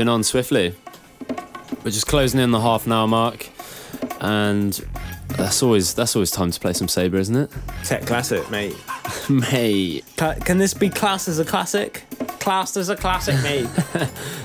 Moving 0.02 0.14
on 0.16 0.24
swiftly. 0.24 0.74
We're 1.84 1.92
just 1.92 2.08
closing 2.08 2.40
in 2.40 2.50
the 2.50 2.60
half 2.60 2.88
an 2.88 2.92
hour 2.92 3.08
mark, 3.08 3.48
and 4.20 4.74
that's 5.28 5.62
always 5.62 5.94
that's 5.94 6.16
always 6.16 6.32
time 6.32 6.50
to 6.50 6.60
play 6.60 6.74
some 6.74 6.88
Sabre, 6.88 7.18
isn't 7.20 7.36
it? 7.36 7.52
Tech 7.84 8.08
classic, 8.08 8.50
mate. 8.50 8.76
Mate, 9.30 10.04
Can 10.18 10.58
this 10.58 10.74
be 10.74 10.90
classed 10.90 11.28
as 11.28 11.38
a 11.38 11.46
classic? 11.46 12.04
Classed 12.40 12.78
as 12.78 12.90
a 12.90 12.96
classic, 12.96 13.36
mate. 13.44 13.68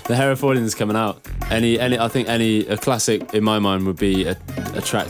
the 0.05 0.15
Herefordin's 0.15 0.75
coming 0.75 0.97
out. 0.97 1.27
Any 1.51 1.81
any 1.81 1.99
I 1.99 2.09
think 2.09 2.29
any 2.29 2.67
a 2.67 2.77
classic 2.77 3.33
in 3.33 3.43
my 3.43 3.59
mind 3.59 3.87
would 3.87 3.97
be 3.97 4.27
a, 4.27 4.37
a 4.75 4.83
track 4.83 5.09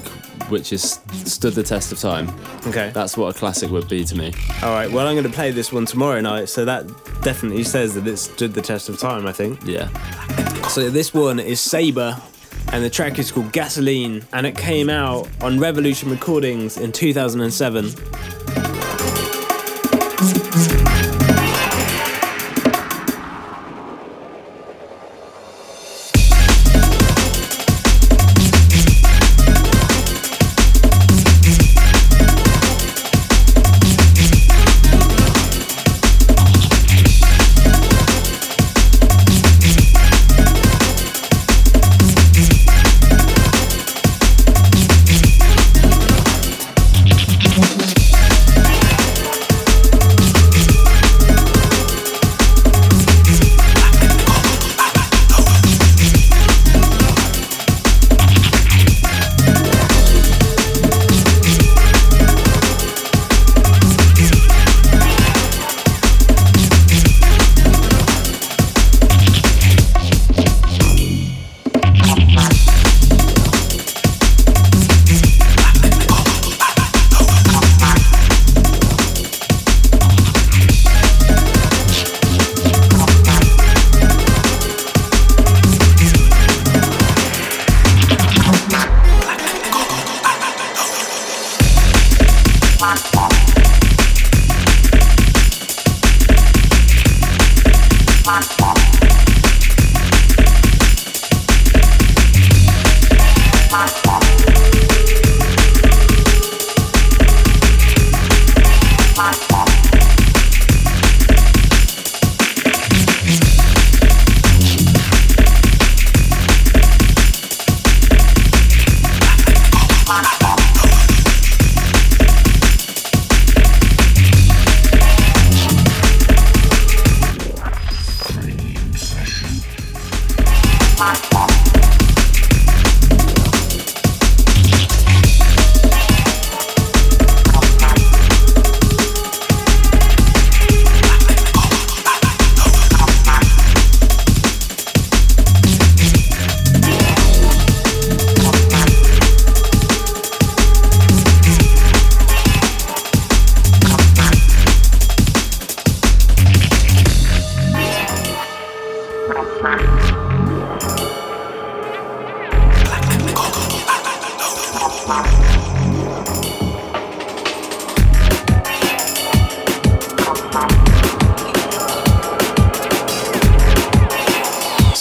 which 0.48 0.70
has 0.70 0.98
stood 1.26 1.54
the 1.54 1.62
test 1.62 1.92
of 1.92 1.98
time. 1.98 2.28
okay. 2.66 2.90
That's 2.94 3.16
what 3.16 3.34
a 3.34 3.38
classic 3.38 3.70
would 3.70 3.88
be 3.88 4.04
to 4.04 4.16
me. 4.16 4.32
All 4.62 4.72
right. 4.72 4.90
Well, 4.90 5.06
I'm 5.06 5.14
going 5.14 5.24
to 5.24 5.32
play 5.32 5.50
this 5.50 5.72
one 5.72 5.86
tomorrow 5.86 6.20
night, 6.20 6.48
so 6.48 6.64
that 6.64 6.86
definitely 7.22 7.64
says 7.64 7.94
that 7.94 8.06
it 8.06 8.16
stood 8.16 8.54
the 8.54 8.62
test 8.62 8.88
of 8.88 8.98
time. 8.98 9.26
I 9.26 9.32
think. 9.32 9.60
Yeah. 9.64 9.88
So 10.68 10.90
this 10.90 11.14
one 11.14 11.38
is 11.38 11.60
Sabre, 11.60 12.16
and 12.72 12.84
the 12.84 12.90
track 12.90 13.18
is 13.18 13.30
called 13.30 13.52
Gasoline, 13.52 14.24
and 14.32 14.46
it 14.46 14.56
came 14.56 14.90
out 14.90 15.28
on 15.40 15.58
Revolution 15.58 16.10
Recordings 16.10 16.76
in 16.76 16.92
2007. 16.92 17.90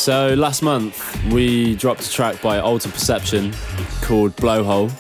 So 0.05 0.35
last 0.35 0.61
month 0.61 1.25
we 1.31 1.75
dropped 1.77 2.01
a 2.01 2.11
track 2.11 2.39
by 2.39 2.59
Alter 2.59 2.89
Perception 2.89 3.53
called 4.03 4.35
Blowhole, 4.35 4.91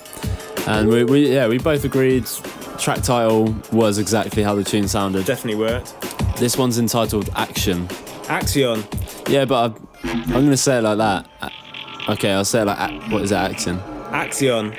and 0.67 0.89
we, 0.89 1.03
we 1.03 1.31
yeah 1.31 1.47
we 1.47 1.59
both 1.59 1.83
agreed 1.83 2.25
track 2.79 3.03
title 3.03 3.55
was 3.71 3.99
exactly 3.99 4.41
how 4.41 4.55
the 4.55 4.63
tune 4.63 4.87
sounded. 4.87 5.27
Definitely 5.27 5.59
worked. 5.59 5.93
This 6.37 6.57
one's 6.57 6.79
entitled 6.79 7.29
Action. 7.35 7.87
Axion. 8.27 8.83
Yeah, 9.27 9.45
but 9.45 9.79
I, 10.03 10.09
I'm 10.11 10.23
gonna 10.31 10.57
say 10.57 10.77
it 10.77 10.81
like 10.81 10.97
that. 10.97 11.27
Okay, 12.09 12.31
I'll 12.31 12.45
say 12.45 12.61
it 12.61 12.65
like 12.65 13.11
what 13.11 13.23
is 13.23 13.31
that, 13.31 13.51
Action. 13.51 13.79
Axion. 14.11 14.73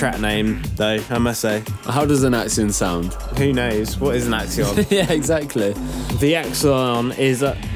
Track 0.00 0.18
name, 0.18 0.62
though, 0.76 0.98
I 1.10 1.18
must 1.18 1.42
say. 1.42 1.62
How 1.84 2.06
does 2.06 2.22
an 2.22 2.32
axion 2.32 2.72
sound? 2.72 3.12
Who 3.36 3.52
knows? 3.52 3.98
What 3.98 4.16
is 4.16 4.26
an 4.26 4.32
axion? 4.32 4.90
yeah, 4.90 5.12
exactly. 5.12 5.72
the 5.74 6.32
axion 6.32 7.18
is 7.18 7.42
a. 7.42 7.54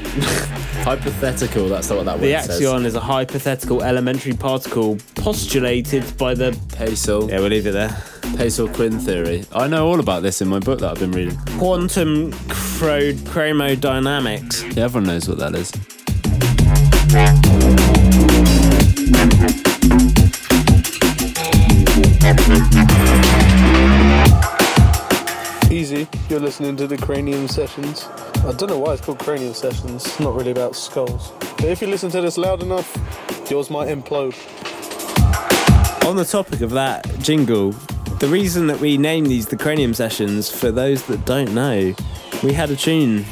Hypothetical, 0.85 1.67
that's 1.67 1.89
not 1.89 1.97
what 1.97 2.05
that 2.05 2.19
The 2.19 2.31
word 2.33 2.43
says. 2.45 2.61
axion 2.61 2.85
is 2.85 2.95
a 2.95 2.99
hypothetical 2.99 3.81
elementary 3.83 4.33
particle 4.33 4.97
postulated 5.15 6.17
by 6.17 6.33
the. 6.33 6.51
Peccei, 6.69 7.29
Yeah, 7.29 7.39
we'll 7.39 7.49
leave 7.49 7.67
it 7.67 7.71
there. 7.71 7.89
Peccei 8.37 8.71
Quinn 8.73 8.99
theory. 8.99 9.45
I 9.53 9.67
know 9.67 9.87
all 9.87 9.99
about 9.99 10.21
this 10.23 10.41
in 10.41 10.47
my 10.47 10.59
book 10.59 10.79
that 10.79 10.91
I've 10.91 10.99
been 10.99 11.11
reading. 11.11 11.37
Quantum 11.59 12.31
cro- 12.49 13.13
chromodynamics. 13.13 14.75
Yeah, 14.75 14.85
everyone 14.85 15.07
knows 15.07 15.27
what 15.29 15.37
that 15.39 15.53
is. 15.55 15.71
Listening 26.55 26.77
to 26.77 26.87
the 26.87 26.95
Cranium 26.95 27.49
Sessions. 27.49 28.05
I 28.45 28.53
don't 28.53 28.69
know 28.69 28.79
why 28.79 28.93
it's 28.93 29.01
called 29.01 29.19
Cranium 29.19 29.53
Sessions, 29.53 30.05
it's 30.05 30.21
not 30.21 30.35
really 30.35 30.51
about 30.51 30.73
skulls. 30.73 31.33
But 31.57 31.65
if 31.65 31.81
you 31.81 31.87
listen 31.87 32.09
to 32.11 32.21
this 32.21 32.37
loud 32.37 32.63
enough, 32.63 32.95
yours 33.51 33.69
might 33.69 33.89
implode. 33.89 34.33
On 36.07 36.15
the 36.15 36.23
topic 36.23 36.61
of 36.61 36.71
that 36.71 37.03
jingle, 37.19 37.71
the 38.21 38.29
reason 38.29 38.67
that 38.67 38.79
we 38.79 38.97
name 38.97 39.25
these 39.25 39.47
the 39.47 39.57
Cranium 39.57 39.93
Sessions, 39.93 40.49
for 40.49 40.71
those 40.71 41.03
that 41.07 41.25
don't 41.25 41.53
know, 41.53 41.93
we 42.41 42.53
had 42.53 42.69
a 42.69 42.77
tune 42.77 43.25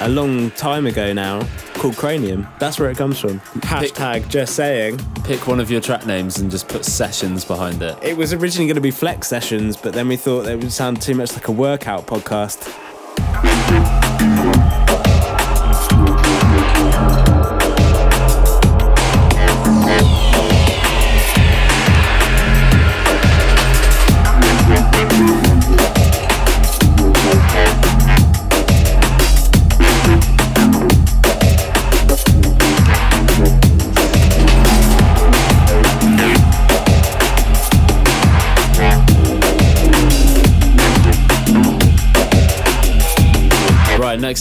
a 0.00 0.08
long 0.08 0.50
time 0.50 0.88
ago 0.88 1.12
now 1.12 1.46
called 1.84 1.96
Cranium. 1.96 2.46
That's 2.58 2.80
where 2.80 2.90
it 2.90 2.96
comes 2.96 3.20
from. 3.20 3.40
Hashtag 3.60 4.26
just 4.30 4.56
saying. 4.56 4.98
Pick 5.24 5.46
one 5.46 5.60
of 5.60 5.70
your 5.70 5.82
track 5.82 6.06
names 6.06 6.38
and 6.38 6.50
just 6.50 6.66
put 6.66 6.82
sessions 6.82 7.44
behind 7.44 7.82
it. 7.82 7.98
It 8.02 8.16
was 8.16 8.32
originally 8.32 8.66
going 8.66 8.76
to 8.76 8.80
be 8.80 8.90
Flex 8.90 9.28
Sessions, 9.28 9.76
but 9.76 9.92
then 9.92 10.08
we 10.08 10.16
thought 10.16 10.46
it 10.46 10.58
would 10.58 10.72
sound 10.72 11.02
too 11.02 11.14
much 11.14 11.34
like 11.34 11.48
a 11.48 11.52
workout 11.52 12.06
podcast. 12.06 12.72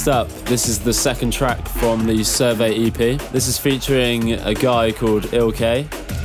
Next 0.05 0.07
up, 0.17 0.45
this 0.47 0.67
is 0.67 0.79
the 0.79 0.91
second 0.91 1.31
track 1.31 1.65
from 1.65 2.05
the 2.05 2.25
Survey 2.25 2.87
EP. 2.87 3.17
This 3.31 3.47
is 3.47 3.57
featuring 3.57 4.33
a 4.33 4.53
guy 4.53 4.91
called 4.91 5.33
Ilk. 5.33 5.55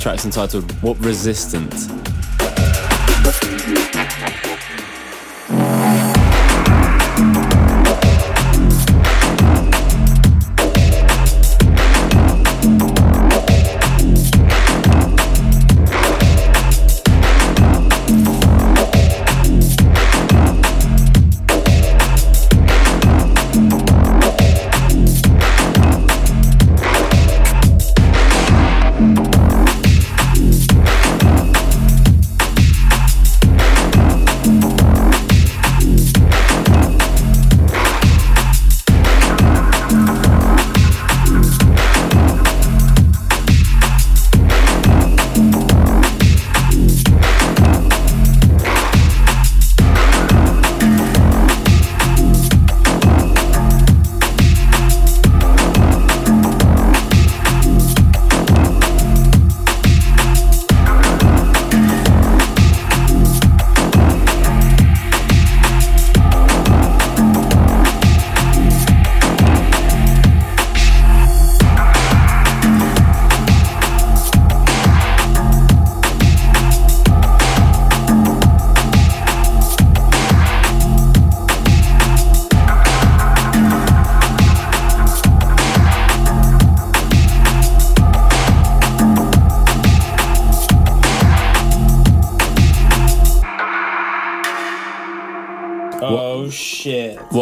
Track's 0.01 0.25
entitled 0.25 0.69
What 0.83 0.99
Resistant. 0.99 2.18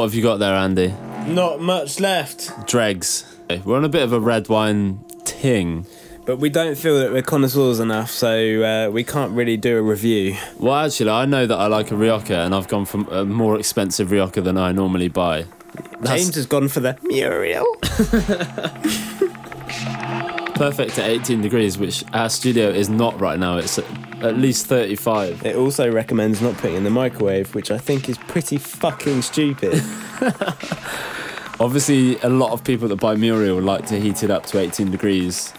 Have 0.06 0.14
you 0.14 0.22
got 0.22 0.38
there, 0.38 0.54
Andy? 0.54 0.94
Not 1.26 1.60
much 1.60 1.98
left. 1.98 2.68
Dregs. 2.68 3.24
We're 3.64 3.76
on 3.76 3.84
a 3.84 3.88
bit 3.88 4.02
of 4.02 4.12
a 4.12 4.20
red 4.20 4.48
wine 4.48 5.04
ting. 5.24 5.86
But 6.24 6.38
we 6.38 6.48
don't 6.48 6.76
feel 6.76 6.98
that 7.00 7.12
we're 7.12 7.22
connoisseurs 7.22 7.80
enough, 7.80 8.10
so 8.10 8.62
uh, 8.62 8.90
we 8.90 9.02
can't 9.02 9.32
really 9.32 9.56
do 9.56 9.78
a 9.78 9.82
review. 9.82 10.36
Well, 10.58 10.74
actually, 10.74 11.10
I 11.10 11.26
know 11.26 11.46
that 11.46 11.56
I 11.56 11.66
like 11.66 11.90
a 11.90 11.96
Rioja, 11.96 12.40
and 12.40 12.54
I've 12.54 12.68
gone 12.68 12.84
for 12.84 13.00
a 13.10 13.24
more 13.24 13.58
expensive 13.58 14.12
Rioja 14.12 14.40
than 14.40 14.56
I 14.56 14.70
normally 14.70 15.08
buy. 15.08 15.46
That's 16.00 16.22
James 16.22 16.34
has 16.36 16.46
gone 16.46 16.68
for 16.68 16.80
the 16.80 16.96
Muriel. 17.02 17.66
perfect 20.54 20.98
at 20.98 21.10
18 21.10 21.42
degrees, 21.42 21.78
which 21.78 22.04
our 22.12 22.30
studio 22.30 22.70
is 22.70 22.88
not 22.88 23.20
right 23.20 23.38
now. 23.38 23.58
It's 23.58 23.78
at, 24.28 24.36
least 24.36 24.66
35. 24.66 25.44
It 25.44 25.56
also 25.56 25.90
recommends 25.90 26.40
not 26.40 26.56
putting 26.56 26.76
in 26.76 26.84
the 26.84 26.90
microwave, 26.90 27.54
which 27.54 27.70
I 27.70 27.78
think 27.78 28.08
is 28.08 28.18
pretty 28.18 28.58
fucking 28.58 29.22
stupid. 29.22 29.74
Obviously, 31.58 32.18
a 32.20 32.28
lot 32.28 32.52
of 32.52 32.62
people 32.64 32.88
that 32.88 32.96
buy 32.96 33.14
Muriel 33.14 33.60
like 33.60 33.86
to 33.86 33.98
heat 33.98 34.22
it 34.22 34.30
up 34.30 34.44
to 34.46 34.58
18 34.58 34.90
degrees. 34.90 35.52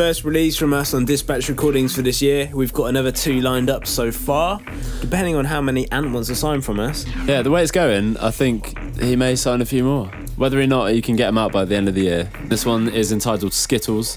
First 0.00 0.24
release 0.24 0.56
from 0.56 0.72
us 0.72 0.94
on 0.94 1.04
Dispatch 1.04 1.50
Recordings 1.50 1.94
for 1.94 2.00
this 2.00 2.22
year. 2.22 2.50
We've 2.54 2.72
got 2.72 2.86
another 2.86 3.12
two 3.12 3.42
lined 3.42 3.68
up 3.68 3.86
so 3.86 4.10
far, 4.10 4.58
depending 5.02 5.36
on 5.36 5.44
how 5.44 5.60
many 5.60 5.92
Ant 5.92 6.10
wants 6.10 6.30
to 6.30 6.34
sign 6.34 6.62
from 6.62 6.80
us. 6.80 7.04
Yeah, 7.26 7.42
the 7.42 7.50
way 7.50 7.62
it's 7.62 7.70
going, 7.70 8.16
I 8.16 8.30
think 8.30 8.78
he 8.98 9.14
may 9.14 9.36
sign 9.36 9.60
a 9.60 9.66
few 9.66 9.84
more. 9.84 10.06
whether 10.36 10.58
or 10.58 10.66
not 10.66 10.94
you 10.94 11.02
can 11.02 11.16
get 11.16 11.26
them 11.26 11.36
out 11.36 11.52
by 11.52 11.66
the 11.66 11.76
end 11.76 11.86
of 11.86 11.94
the 11.94 12.00
year. 12.00 12.30
This 12.44 12.64
one 12.64 12.88
is 12.88 13.12
entitled 13.12 13.52
Skittles. 13.52 14.16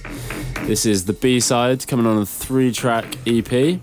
This 0.62 0.86
is 0.86 1.04
the 1.04 1.12
B 1.12 1.42
side 1.42 1.86
coming 1.86 2.06
on 2.06 2.18
a 2.18 2.26
three 2.26 2.72
track 2.72 3.18
EP. 3.28 3.82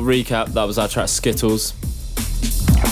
Little 0.00 0.24
recap. 0.24 0.52
That 0.54 0.64
was 0.64 0.78
our 0.78 0.88
track 0.88 1.08
Skittles. 1.08 1.72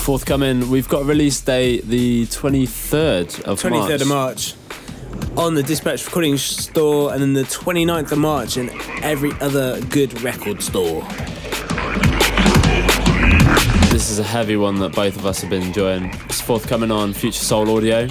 Forthcoming, 0.03 0.71
we've 0.71 0.89
got 0.89 1.03
a 1.03 1.05
release 1.05 1.41
date 1.41 1.85
the 1.85 2.27
23rd 2.27 3.43
of 3.43 3.61
23rd 3.61 3.71
March. 3.71 4.01
of 4.03 4.09
March 4.09 4.55
on 5.37 5.55
the 5.55 5.63
Dispatch 5.63 6.05
Recording 6.07 6.37
Store, 6.37 7.13
and 7.13 7.21
then 7.21 7.33
the 7.33 7.43
29th 7.43 8.13
of 8.13 8.19
March 8.19 8.57
in 8.57 8.71
every 9.03 9.33
other 9.41 9.81
good 9.87 10.21
record 10.23 10.63
store. 10.63 11.03
This 13.91 14.11
is 14.11 14.19
a 14.19 14.25
heavy 14.25 14.57
one 14.57 14.79
that 14.81 14.95
both 14.95 15.17
of 15.17 15.27
us 15.27 15.41
have 15.41 15.51
been 15.51 15.63
enjoying. 15.63 16.07
It's 16.27 16.41
forthcoming 16.41 16.91
on 16.91 17.13
Future 17.13 17.45
Soul 17.45 17.77
Audio. 17.77 18.07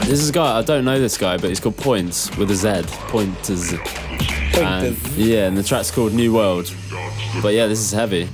This 0.00 0.20
is 0.20 0.30
a 0.30 0.32
guy, 0.32 0.58
I 0.58 0.62
don't 0.62 0.84
know 0.84 0.98
this 0.98 1.18
guy, 1.18 1.36
but 1.36 1.48
he's 1.50 1.60
called 1.60 1.76
Points 1.76 2.34
with 2.36 2.50
a 2.50 2.54
Z. 2.54 2.82
Pointers. 3.08 3.74
And, 4.54 4.96
yeah, 5.16 5.46
and 5.46 5.56
the 5.56 5.62
track's 5.62 5.90
called 5.90 6.12
New 6.12 6.34
World. 6.34 6.74
But 7.42 7.54
yeah, 7.54 7.66
this 7.66 7.78
is 7.78 7.92
heavy. 7.92 8.28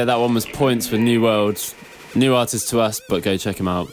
Yeah, 0.00 0.06
that 0.06 0.18
one 0.18 0.32
was 0.32 0.46
Points 0.46 0.86
for 0.86 0.96
New 0.96 1.20
World. 1.20 1.62
New 2.14 2.34
artist 2.34 2.70
to 2.70 2.80
us, 2.80 3.02
but 3.06 3.22
go 3.22 3.36
check 3.36 3.60
him 3.60 3.68
out. 3.68 3.86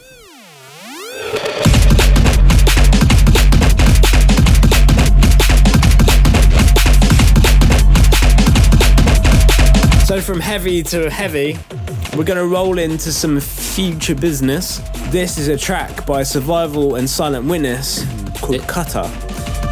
So 10.06 10.22
from 10.22 10.40
heavy 10.40 10.82
to 10.84 11.10
heavy, 11.10 11.58
we're 12.16 12.24
gonna 12.24 12.46
roll 12.46 12.78
into 12.78 13.12
some 13.12 13.38
future 13.38 14.14
business. 14.14 14.78
This 15.10 15.36
is 15.36 15.48
a 15.48 15.58
track 15.58 16.06
by 16.06 16.22
Survival 16.22 16.94
and 16.94 17.08
Silent 17.10 17.44
Witness 17.44 18.06
called 18.40 18.54
It- 18.54 18.66
Cutter. 18.66 19.10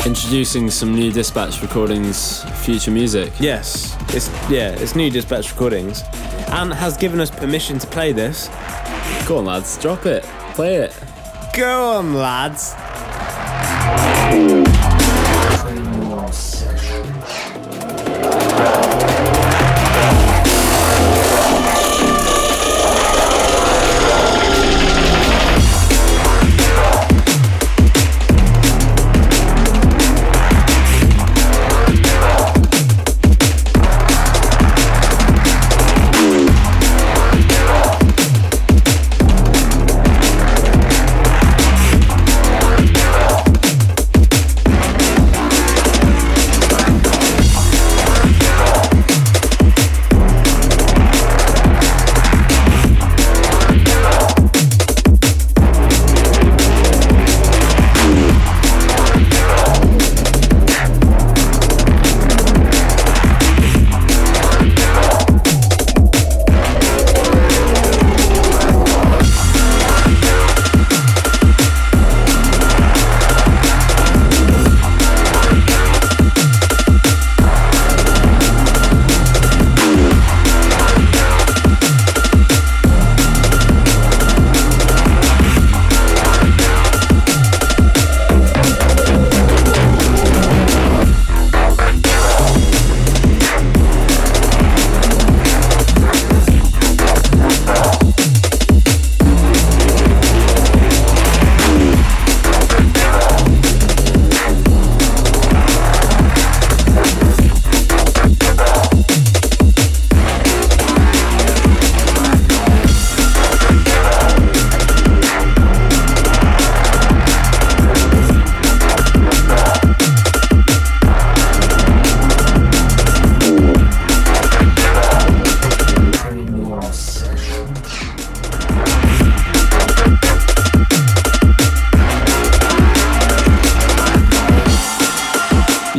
Introducing 0.05 0.70
some 0.70 0.95
new 0.95 1.11
Dispatch 1.11 1.62
recordings, 1.62 2.45
future 2.62 2.93
music. 2.93 3.32
Yes, 3.41 3.97
it's 4.11 4.28
yeah, 4.49 4.70
it's 4.70 4.95
new 4.95 5.11
dispatch 5.11 5.51
recordings. 5.51 6.05
Ant 6.49 6.72
has 6.72 6.97
given 6.97 7.20
us 7.20 7.30
permission 7.30 7.78
to 7.78 7.86
play 7.86 8.12
this. 8.12 8.49
Go 9.26 9.38
on, 9.38 9.44
lads, 9.47 9.76
drop 9.78 10.07
it, 10.07 10.22
play 10.55 10.76
it. 10.76 10.97
Go 11.55 11.92
on, 11.99 12.14
lads. 12.14 12.74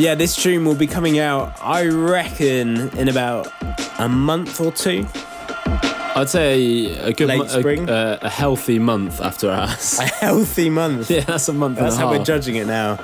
Yeah, 0.07 0.15
this 0.15 0.37
tune 0.37 0.63
will 0.63 0.73
be 0.73 0.87
coming 0.87 1.19
out, 1.19 1.51
I 1.61 1.85
reckon, 1.85 2.87
in 2.97 3.09
about 3.09 3.51
a 3.99 4.07
month 4.07 4.61
or 4.61 4.71
two. 4.71 5.05
I'd 6.15 6.29
say 6.29 6.93
a 6.99 7.11
good, 7.11 7.27
Late 7.27 7.39
mo- 7.39 7.43
a- 7.43 7.49
spring? 7.49 7.89
a, 7.89 8.17
a 8.21 8.29
healthy 8.29 8.79
month 8.79 9.19
after 9.19 9.51
ours. 9.51 9.99
A 9.99 10.03
healthy 10.05 10.69
month. 10.69 11.11
yeah, 11.11 11.19
that's 11.25 11.49
a 11.49 11.53
month 11.53 11.77
That's 11.77 11.97
how 11.97 12.07
half. 12.07 12.19
we're 12.19 12.23
judging 12.23 12.55
it 12.55 12.67
now. 12.67 12.95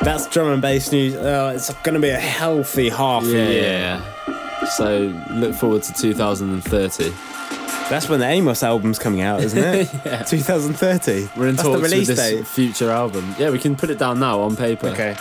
That's 0.00 0.26
drum 0.28 0.48
and 0.50 0.62
bass 0.62 0.90
news. 0.90 1.14
Uh, 1.14 1.52
it's 1.54 1.70
going 1.82 1.92
to 1.94 2.00
be 2.00 2.08
a 2.08 2.16
healthy 2.18 2.88
half 2.88 3.24
Yeah, 3.24 3.30
a 3.40 3.52
year. 3.52 4.02
yeah. 4.02 4.64
So 4.70 5.12
look 5.30 5.54
forward 5.54 5.82
to 5.82 5.92
2030. 5.92 7.12
That's 7.90 8.08
when 8.08 8.18
the 8.20 8.24
Amoss 8.24 8.62
album's 8.62 8.98
coming 8.98 9.20
out, 9.20 9.42
isn't 9.42 9.58
it? 9.62 9.90
Yeah. 10.06 10.22
2030. 10.22 11.28
We're 11.36 11.48
in 11.48 11.56
That's 11.56 11.68
talks 11.68 11.76
the 11.76 11.82
release 11.84 12.08
with 12.08 12.16
this 12.16 12.30
date. 12.30 12.46
future 12.46 12.88
album. 12.90 13.34
Yeah, 13.38 13.50
we 13.50 13.58
can 13.58 13.76
put 13.76 13.90
it 13.90 13.98
down 13.98 14.20
now 14.20 14.40
on 14.40 14.56
paper. 14.56 14.86
Okay. 14.88 15.14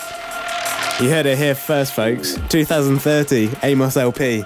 You 1.01 1.09
heard 1.09 1.25
it 1.25 1.37
here 1.37 1.55
first, 1.55 1.93
folks. 1.93 2.35
2030, 2.49 3.47
Amoss 3.47 3.97
LP. 3.97 4.45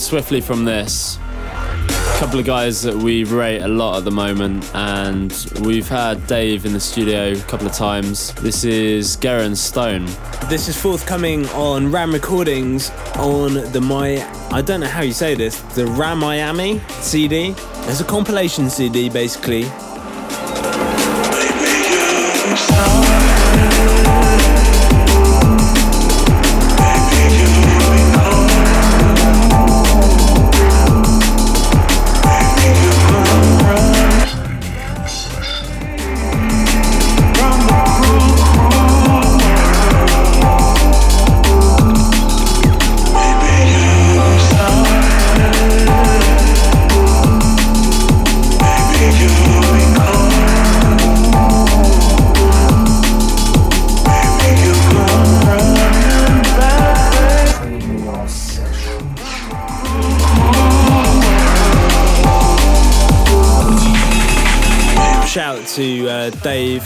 Swiftly 0.00 0.40
from 0.40 0.64
this, 0.64 1.18
a 1.18 2.16
couple 2.18 2.40
of 2.40 2.46
guys 2.46 2.82
that 2.82 2.96
we 2.96 3.22
rate 3.22 3.60
a 3.60 3.68
lot 3.68 3.98
at 3.98 4.04
the 4.04 4.10
moment, 4.10 4.68
and 4.74 5.32
we've 5.60 5.88
had 5.88 6.26
Dave 6.26 6.64
in 6.66 6.72
the 6.72 6.80
studio 6.80 7.32
a 7.32 7.40
couple 7.42 7.66
of 7.66 7.72
times. 7.74 8.32
This 8.34 8.64
is 8.64 9.16
Gerra 9.18 9.54
& 9.54 9.56
Stone. 9.56 10.06
This 10.48 10.68
is 10.68 10.76
forthcoming 10.76 11.46
on 11.50 11.92
Ram 11.92 12.12
Recordings 12.12 12.90
on 13.16 13.54
the 13.72 13.80
My. 13.80 14.26
I 14.50 14.62
don't 14.62 14.80
know 14.80 14.88
how 14.88 15.02
you 15.02 15.12
say 15.12 15.36
this. 15.36 15.60
The 15.74 15.86
Ram 15.86 16.18
Miami 16.18 16.80
CD. 16.88 17.54
It's 17.86 18.00
a 18.00 18.04
compilation 18.04 18.68
CD 18.68 19.08
basically. 19.08 19.64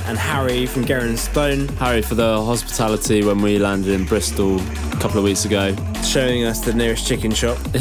And 0.07 0.19
Harry 0.19 0.67
from 0.67 0.85
Gerra 0.85 1.17
& 1.17 1.19
Stone 1.19 1.69
Harry 1.79 2.03
for 2.03 2.15
the 2.15 2.43
hospitality 2.45 3.25
when 3.25 3.41
we 3.41 3.59
landed 3.59 3.93
in 3.93 4.05
Bristol 4.05 4.61
a 4.61 4.97
couple 5.01 5.19
of 5.19 5.25
weeks 5.25 5.47
ago. 5.47 5.75
showing 6.03 6.45
us 6.45 6.61
the 6.61 6.75
nearest 6.75 7.07
chicken 7.07 7.33
shop. 7.33 7.59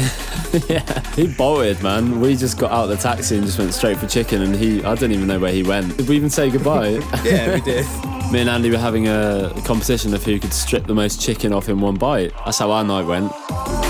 yeah, 0.68 1.00
he 1.12 1.26
bolted, 1.26 1.82
man. 1.82 2.20
We 2.20 2.34
just 2.34 2.58
got 2.58 2.70
out 2.70 2.84
of 2.84 2.88
the 2.90 2.96
taxi 2.96 3.36
and 3.36 3.44
just 3.44 3.58
went 3.58 3.74
straight 3.74 3.98
for 3.98 4.06
chicken, 4.06 4.40
and 4.40 4.56
he, 4.56 4.82
I 4.82 4.94
don't 4.94 5.12
even 5.12 5.26
know 5.28 5.38
where 5.38 5.52
he 5.52 5.62
went. 5.62 5.96
Did 5.98 6.08
we 6.08 6.16
even 6.16 6.30
say 6.30 6.50
goodbye? 6.50 6.88
yeah, 7.24 7.54
we 7.54 7.60
did. 7.60 7.86
Me 8.32 8.40
and 8.40 8.48
Andy 8.48 8.70
were 8.70 8.78
having 8.78 9.06
a 9.06 9.52
competition 9.66 10.14
of 10.14 10.24
who 10.24 10.40
could 10.40 10.52
strip 10.52 10.86
the 10.86 10.94
most 10.94 11.20
chicken 11.20 11.52
off 11.52 11.68
in 11.68 11.78
one 11.80 11.96
bite. 11.96 12.32
That's 12.46 12.58
how 12.58 12.70
our 12.70 12.82
night 12.82 13.04
went. 13.06 13.83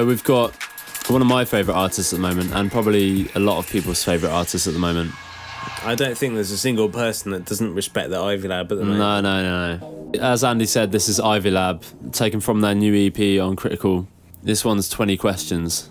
So 0.00 0.06
we've 0.06 0.24
got 0.24 0.54
one 1.10 1.20
of 1.20 1.28
my 1.28 1.44
favourite 1.44 1.76
artists 1.76 2.14
at 2.14 2.16
the 2.16 2.22
moment, 2.22 2.54
and 2.54 2.72
probably 2.72 3.28
a 3.34 3.38
lot 3.38 3.58
of 3.58 3.68
people's 3.68 4.02
favourite 4.02 4.32
artists 4.32 4.66
at 4.66 4.72
the 4.72 4.78
moment. 4.80 5.12
I 5.84 5.94
don't 5.94 6.16
think 6.16 6.32
there's 6.32 6.52
a 6.52 6.56
single 6.56 6.88
person 6.88 7.32
that 7.32 7.44
doesn't 7.44 7.74
respect 7.74 8.08
the 8.08 8.18
Ivy 8.18 8.48
Lab 8.48 8.72
at 8.72 8.78
the 8.78 8.84
moment. 8.86 8.98
No, 8.98 9.20
no, 9.20 9.42
no, 9.42 9.76
no. 9.76 10.18
As 10.18 10.42
Andy 10.42 10.64
said, 10.64 10.90
this 10.90 11.06
is 11.06 11.20
Ivy 11.20 11.50
Lab, 11.50 11.84
taken 12.12 12.40
from 12.40 12.62
their 12.62 12.74
new 12.74 12.94
EP 13.08 13.42
on 13.42 13.56
Critical. 13.56 14.08
This 14.42 14.64
one's 14.64 14.88
20 14.88 15.18
questions. 15.18 15.90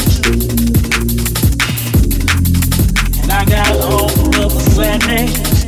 I 3.41 3.45
got 3.45 3.75
all 3.81 4.05
of 4.05 4.29
the 4.29 4.49
sadness. 4.69 5.65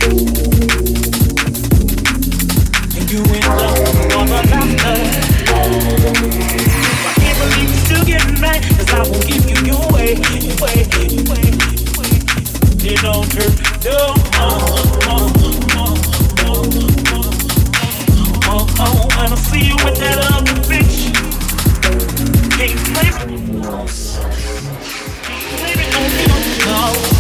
And 2.94 3.10
you 3.10 3.18
end 3.34 3.46
up 3.46 3.74
with 3.74 4.14
all 4.14 4.26
the 4.26 4.42
laughter. 4.54 4.98
I 5.50 7.14
can't 7.18 7.38
believe 7.40 7.70
you 7.72 7.78
still 7.82 8.06
getting 8.06 8.40
mad, 8.40 8.62
'cause 8.62 8.94
I 8.94 9.02
won't 9.10 9.26
give 9.26 9.50
you 9.50 9.58
your 9.66 9.82
way, 9.90 10.14
your 10.14 10.54
way, 10.62 10.86
your 11.10 11.26
way, 11.34 11.50
your 12.78 12.98
don't 13.02 13.34
hurt, 13.34 13.58
no. 13.84 13.98
Oh, 14.38 14.54
oh, 15.10 15.34
oh, 15.76 15.98
oh, 16.46 16.62
oh, 17.10 17.26
oh, 18.50 18.68
oh. 18.86 19.08
I 19.18 19.36
see 19.50 19.66
you 19.70 19.78
with 19.84 19.98
that 19.98 20.18
other 20.30 20.62
bitch. 20.70 21.10
Can't 22.54 22.78
blame 22.94 23.18
it. 23.18 23.30
Blame 25.58 25.82
it 25.82 25.92
on 25.98 26.08
me, 26.14 26.24
no. 26.68 27.13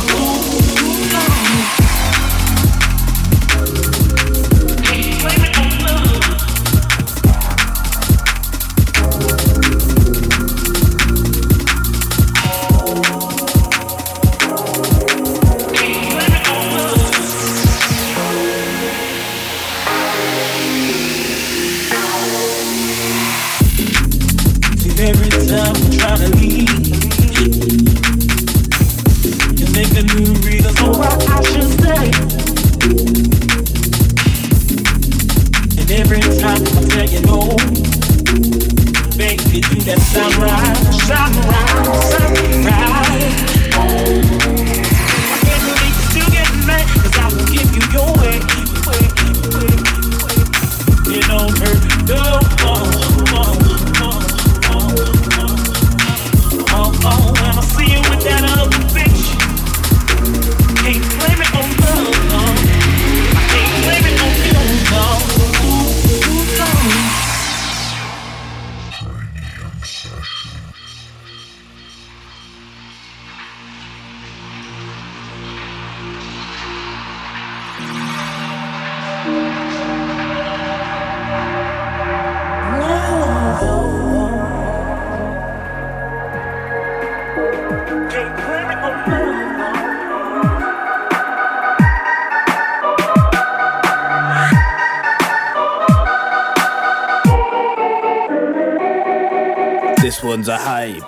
This 100.03 100.21
one's 100.21 100.49
a 100.49 100.57
hype. 100.57 101.07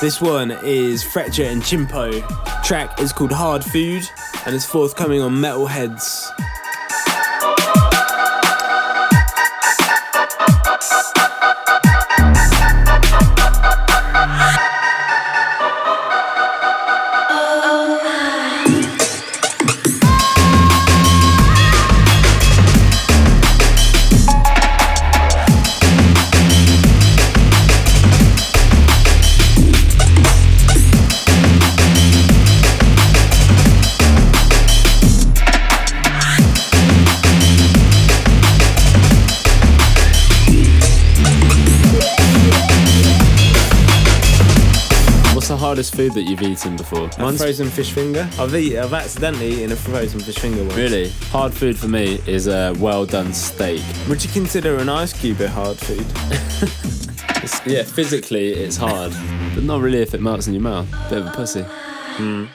This 0.00 0.20
one 0.20 0.50
is 0.64 1.04
Fletcher 1.04 1.44
and 1.44 1.62
Chimpo. 1.62 2.26
Track 2.64 3.00
is 3.00 3.12
called 3.12 3.30
Hard 3.30 3.62
Food 3.62 4.02
and 4.44 4.52
it's 4.52 4.66
forthcoming 4.66 5.22
on 5.22 5.36
Metalheadz. 5.36 6.26
Food 45.96 46.12
that 46.14 46.22
you've 46.22 46.42
eaten 46.42 46.76
before? 46.76 47.08
A 47.18 47.32
frozen 47.32 47.68
fish 47.68 47.92
finger. 47.92 48.28
I've 48.38 48.54
eaten, 48.54 48.78
I've 48.84 48.92
accidentally 48.92 49.54
eaten 49.54 49.72
a 49.72 49.76
frozen 49.76 50.20
fish 50.20 50.38
finger 50.38 50.62
once. 50.62 50.76
really 50.76 51.08
hard 51.30 51.54
food 51.54 51.78
for 51.78 51.88
me 51.88 52.20
is 52.26 52.46
a 52.46 52.74
well 52.78 53.06
done 53.06 53.32
steak. 53.32 53.82
Would 54.08 54.22
you 54.22 54.30
consider 54.30 54.76
an 54.76 54.88
ice 54.88 55.12
cube 55.12 55.40
a 55.40 55.48
hard 55.48 55.78
food? 55.78 56.06
Yeah, 57.64 57.84
physically 57.84 58.48
it's 58.48 58.76
hard, 58.76 59.12
but 59.54 59.62
not 59.62 59.80
really 59.80 59.98
if 60.02 60.14
it 60.14 60.20
melts 60.20 60.48
in 60.48 60.54
your 60.54 60.62
mouth. 60.64 60.88
Bit 61.08 61.18
of 61.18 61.26
a 61.26 61.30
pussy. 61.30 61.64
We're 62.18 62.48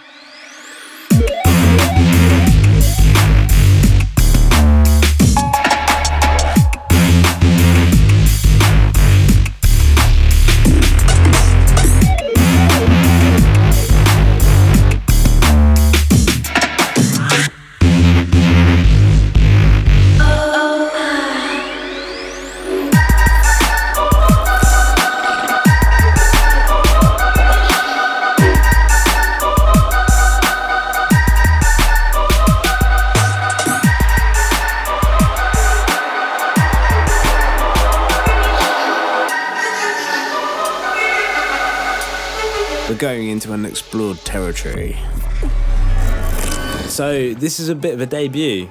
So 47.02 47.34
this 47.34 47.60
is 47.60 47.68
a 47.68 47.74
bit 47.74 47.96
of 47.96 48.02
a 48.02 48.06
debut, 48.06 48.70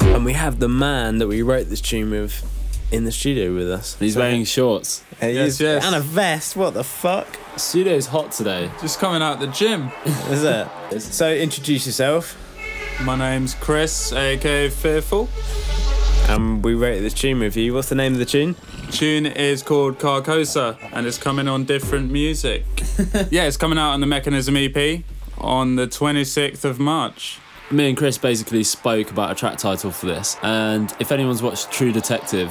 and 0.00 0.24
we 0.24 0.32
have 0.32 0.58
the 0.58 0.68
man 0.68 1.18
that 1.18 1.28
we 1.28 1.40
wrote 1.40 1.68
this 1.68 1.80
tune 1.80 2.10
with 2.10 2.42
in 2.90 3.04
the 3.04 3.12
studio 3.12 3.54
with 3.54 3.70
us. 3.70 3.96
He's 4.00 4.16
wearing 4.16 4.44
shorts. 4.44 5.04
Hey, 5.20 5.34
Yes, 5.34 5.58
he's- 5.58 5.60
yes. 5.60 5.84
and 5.84 5.94
a 5.94 6.00
vest. 6.00 6.56
What 6.56 6.74
the 6.74 6.82
fuck 6.82 7.38
Studio's 7.56 8.06
hot 8.08 8.32
today. 8.32 8.68
Just 8.80 8.98
coming 8.98 9.22
out 9.22 9.34
of 9.34 9.40
the 9.42 9.46
gym. 9.56 9.92
is 10.28 10.42
that? 10.42 10.72
so 11.00 11.32
introduce 11.32 11.86
yourself. 11.86 12.36
My 13.04 13.14
name's 13.14 13.54
Chris, 13.54 14.12
aka 14.12 14.68
Fearful. 14.68 15.28
And 16.30 16.64
we 16.64 16.74
wrote 16.74 16.98
this 16.98 17.14
tune 17.14 17.38
with 17.38 17.56
you. 17.56 17.74
What's 17.74 17.90
the 17.90 17.94
name 17.94 18.14
of 18.14 18.18
the 18.18 18.24
tune? 18.26 18.56
Tune 18.90 19.26
is 19.26 19.62
called 19.62 20.00
Carcosa 20.00 20.76
and 20.92 21.06
it's 21.06 21.16
coming 21.16 21.46
on 21.46 21.64
different 21.64 22.10
music. 22.10 22.64
yeah, 23.30 23.44
it's 23.44 23.56
coming 23.56 23.78
out 23.78 23.92
on 23.92 24.00
the 24.00 24.06
Mechanism 24.08 24.56
EP 24.56 25.04
on 25.38 25.76
the 25.76 25.86
26th 25.86 26.64
of 26.64 26.78
March. 26.78 27.38
Me 27.70 27.88
and 27.88 27.96
Chris 27.96 28.18
basically 28.18 28.62
spoke 28.64 29.10
about 29.10 29.30
a 29.30 29.34
track 29.34 29.56
title 29.56 29.90
for 29.90 30.06
this, 30.06 30.36
and 30.42 30.94
if 31.00 31.10
anyone's 31.10 31.42
watched 31.42 31.70
True 31.72 31.90
Detective, 31.90 32.50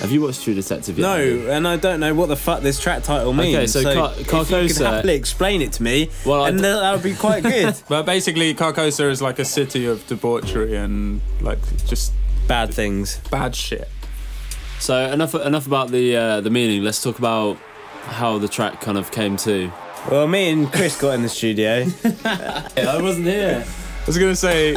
have 0.00 0.10
you 0.10 0.22
watched 0.22 0.42
True 0.42 0.54
Detective 0.54 0.98
yet? 0.98 1.02
No, 1.06 1.50
and 1.50 1.68
I 1.68 1.76
don't 1.76 2.00
know 2.00 2.14
what 2.14 2.26
the 2.28 2.34
fuck 2.36 2.60
this 2.62 2.80
track 2.80 3.04
title 3.04 3.32
means. 3.32 3.54
Okay, 3.54 3.66
so 3.68 3.94
Car- 3.94 4.12
if 4.12 4.18
you 4.18 4.24
Carcosa- 4.24 4.76
could 4.76 4.86
happily 4.86 5.14
explain 5.14 5.62
it 5.62 5.72
to 5.74 5.82
me, 5.84 6.10
Well, 6.26 6.46
and 6.46 6.56
d- 6.56 6.62
that 6.62 6.80
that 6.80 6.92
would 6.94 7.02
be 7.04 7.14
quite 7.14 7.44
good. 7.44 7.76
But 7.88 8.06
basically, 8.06 8.52
Carcosa 8.54 9.08
is 9.08 9.22
like 9.22 9.38
a 9.38 9.44
city 9.44 9.86
of 9.86 10.04
debauchery 10.08 10.74
and 10.76 11.20
like 11.40 11.58
just 11.86 12.12
Bad 12.48 12.74
things. 12.74 13.18
bad 13.30 13.54
shit. 13.54 13.88
So 14.80 14.96
enough 15.12 15.34
enough 15.36 15.66
about 15.68 15.90
the 15.90 16.16
uh, 16.16 16.40
the 16.40 16.50
meaning. 16.50 16.82
Let's 16.82 17.00
talk 17.00 17.18
about 17.20 17.56
how 18.06 18.38
the 18.38 18.48
track 18.48 18.80
kind 18.80 18.98
of 18.98 19.12
came 19.12 19.36
to. 19.36 19.70
Well, 20.08 20.26
me 20.26 20.50
and 20.50 20.72
Chris 20.72 21.00
got 21.00 21.14
in 21.14 21.22
the 21.22 21.28
studio. 21.28 21.86
I 22.24 22.98
wasn't 23.02 23.26
here. 23.26 23.64
I 23.66 24.06
was 24.06 24.18
gonna 24.18 24.34
say, 24.36 24.72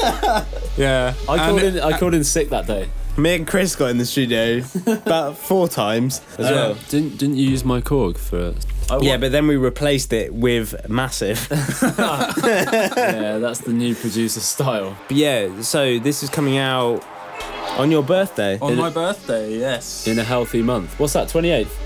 yeah. 0.78 1.13
I 1.30 1.38
called 1.38 1.61
and- 1.63 1.78
in. 1.78 1.84
I 1.84 1.97
called 1.97 2.13
in 2.13 2.24
sick 2.24 2.49
that 2.49 2.67
day. 2.67 2.89
Me 3.15 3.36
and 3.36 3.45
Chris 3.47 3.76
got 3.76 3.91
in 3.91 3.99
the 3.99 4.05
studio 4.07 4.63
about 4.88 5.38
four 5.38 5.67
times 5.67 6.19
as 6.39 6.49
well. 6.49 6.76
Didn't 6.89 7.17
didn't 7.17 7.36
you 7.38 7.47
use 7.49 7.63
my 7.63 7.80
Korg 7.80 8.17
for? 8.17 8.53
I 8.91 8.97
Yeah, 8.99 9.17
but 9.17 9.32
then 9.32 9.47
we 9.47 9.55
replaced 9.55 10.11
it 10.13 10.34
with 10.34 10.89
Massive. 10.89 11.47
yeah, 11.51 13.38
that's 13.39 13.59
the 13.61 13.71
new 13.71 13.93
producer 13.95 14.39
style. 14.39 14.97
but 15.07 15.15
yeah, 15.17 15.61
so 15.61 15.99
this 15.99 16.24
is 16.24 16.30
coming 16.30 16.57
out 16.57 17.03
on 17.78 17.91
your 17.91 18.03
birthday. 18.03 18.57
on 18.59 18.76
my 18.76 18.89
birthday, 18.89 19.57
yes. 19.57 20.05
In 20.07 20.17
a 20.19 20.24
healthy 20.24 20.61
month. 20.63 20.99
What's 20.99 21.13
that? 21.13 21.30
Twenty 21.30 21.49
eighth. 21.51 21.80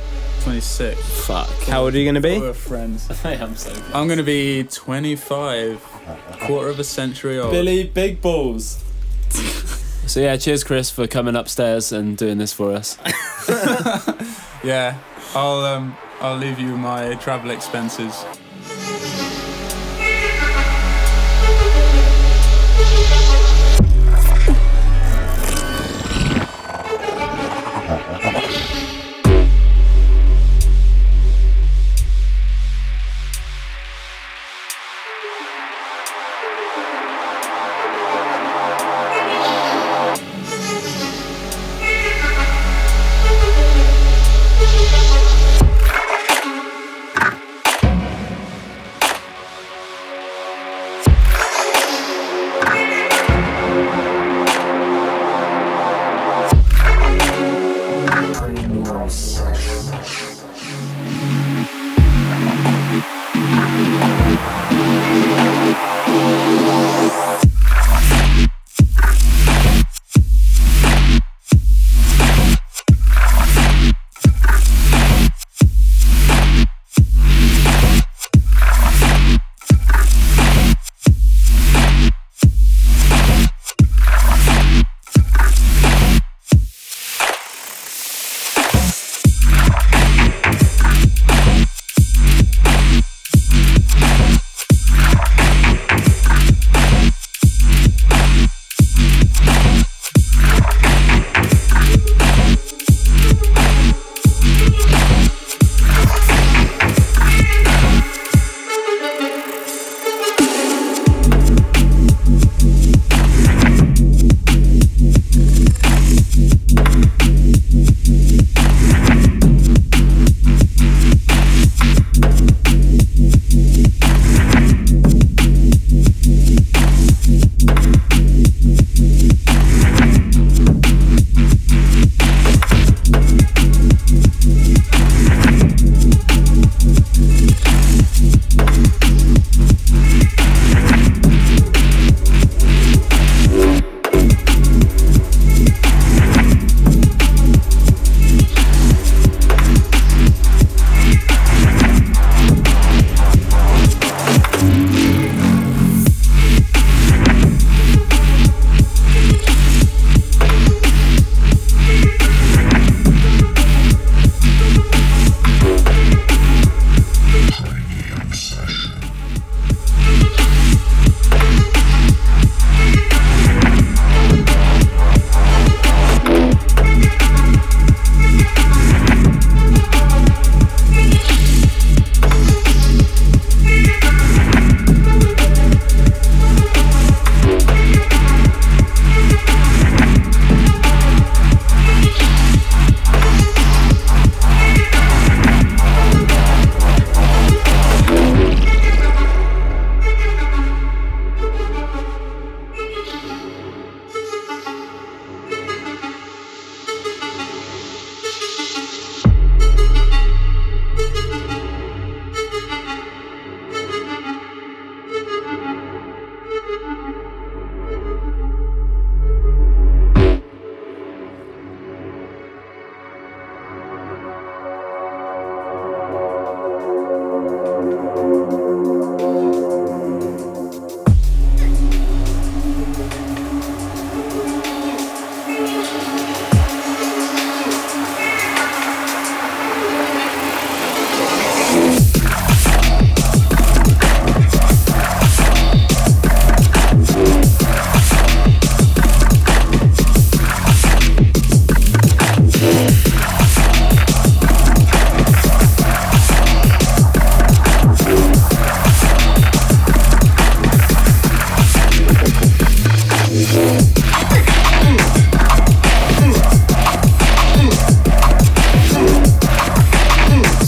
26. 0.48 1.26
Fuck. 1.26 1.50
How 1.68 1.84
old 1.84 1.94
are 1.94 1.98
you 1.98 2.06
going 2.06 2.16
to 2.16 2.22
be? 2.22 2.40
We're 2.40 2.54
friends. 2.54 3.12
I 3.26 3.34
am 3.34 3.54
so. 3.58 3.70
I'm 3.94 4.08
gonna 4.08 4.24
be 4.24 4.64
25, 4.64 5.84
quarter 6.40 6.70
of 6.70 6.80
a 6.80 6.86
century 6.86 7.38
old. 7.38 7.52
Billy 7.52 7.84
Big 7.84 8.22
Balls. 8.22 8.82
so 10.08 10.22
yeah, 10.22 10.38
cheers, 10.38 10.64
Chris, 10.64 10.90
for 10.90 11.06
coming 11.06 11.36
upstairs 11.36 11.92
and 11.92 12.16
doing 12.18 12.38
this 12.38 12.54
for 12.54 12.72
us. 12.72 12.98
Yeah, 14.64 14.98
I'll 15.36 15.64
um, 15.66 15.96
I'll 16.20 16.38
leave 16.38 16.60
you 16.60 16.76
my 16.78 17.16
travel 17.16 17.52
expenses. 17.52 18.26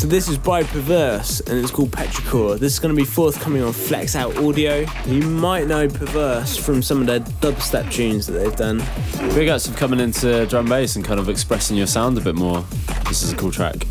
This 0.09 0.27
is 0.27 0.39
by 0.39 0.63
Perverse 0.63 1.39
and 1.41 1.59
it's 1.59 1.69
called 1.69 1.91
Petrichor. 1.91 2.57
This 2.57 2.73
is 2.73 2.79
going 2.79 2.95
to 2.95 2.99
be 2.99 3.05
forthcoming 3.05 3.61
on 3.61 3.71
Flex 3.71 4.15
Out 4.15 4.35
Audio. 4.37 4.83
You 5.05 5.21
might 5.21 5.67
know 5.67 5.87
Perverse 5.87 6.57
from 6.57 6.81
some 6.81 7.01
of 7.01 7.05
their 7.05 7.19
dubstep 7.19 7.91
tunes 7.91 8.25
that 8.25 8.33
they've 8.33 8.55
done. 8.55 8.81
Big 9.35 9.49
ups 9.49 9.67
for 9.67 9.77
coming 9.77 9.99
into 9.99 10.47
drum 10.47 10.67
bass 10.67 10.95
and 10.95 11.05
kind 11.05 11.19
of 11.19 11.29
expressing 11.29 11.77
your 11.77 11.85
sound 11.85 12.17
a 12.17 12.21
bit 12.21 12.33
more. 12.33 12.61
This 13.07 13.21
is 13.21 13.33
a 13.33 13.35
cool 13.35 13.51
track. 13.51 13.85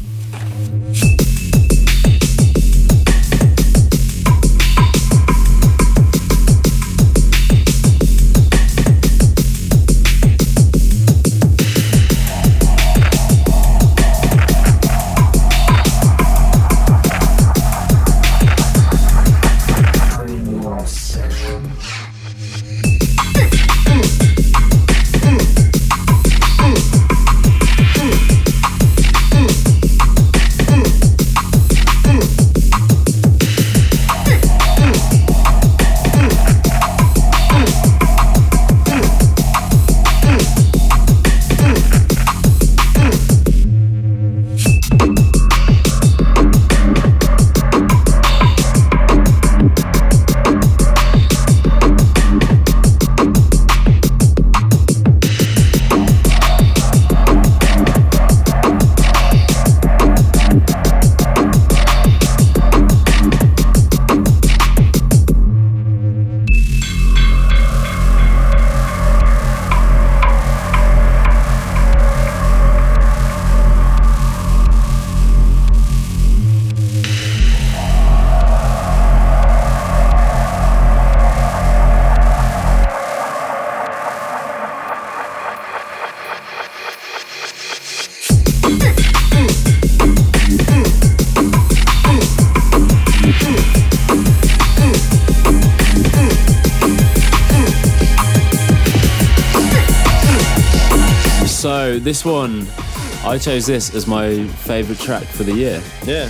I 103.39 103.41
chose 103.41 103.67
this 103.67 103.95
as 103.95 104.09
my 104.09 104.49
favourite 104.49 105.01
track 105.01 105.23
for 105.23 105.45
the 105.45 105.55
year. 105.55 105.81
Yeah. 106.05 106.29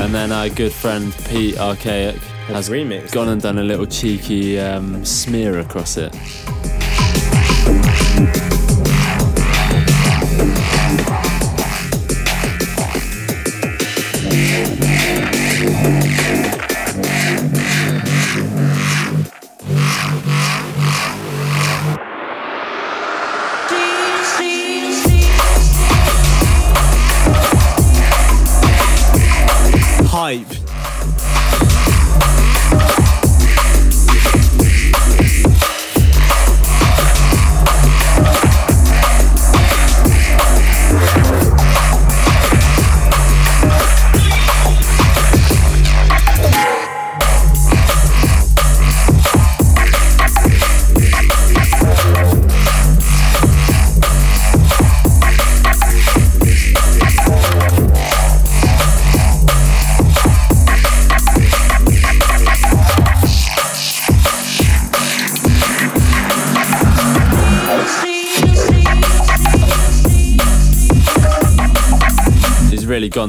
And 0.00 0.12
then 0.12 0.32
our 0.32 0.48
good 0.48 0.72
friend 0.72 1.14
Pete 1.28 1.56
Archaic 1.56 2.16
has 2.48 2.68
remixed 2.68 3.12
gone 3.12 3.28
and 3.28 3.40
done 3.40 3.58
a 3.58 3.62
little 3.62 3.86
cheeky 3.86 4.58
um, 4.58 5.04
smear 5.04 5.60
across 5.60 5.96
it. 5.96 6.12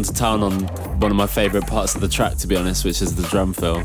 Gone 0.01 0.13
to 0.13 0.19
town 0.19 0.43
on 0.43 0.53
one 0.99 1.11
of 1.11 1.17
my 1.17 1.27
favourite 1.27 1.67
parts 1.67 1.95
of 1.95 2.01
the 2.01 2.07
track, 2.07 2.37
to 2.37 2.47
be 2.47 2.55
honest, 2.55 2.83
which 2.85 3.01
is 3.01 3.15
the 3.15 3.23
drum 3.23 3.53
fill. 3.53 3.83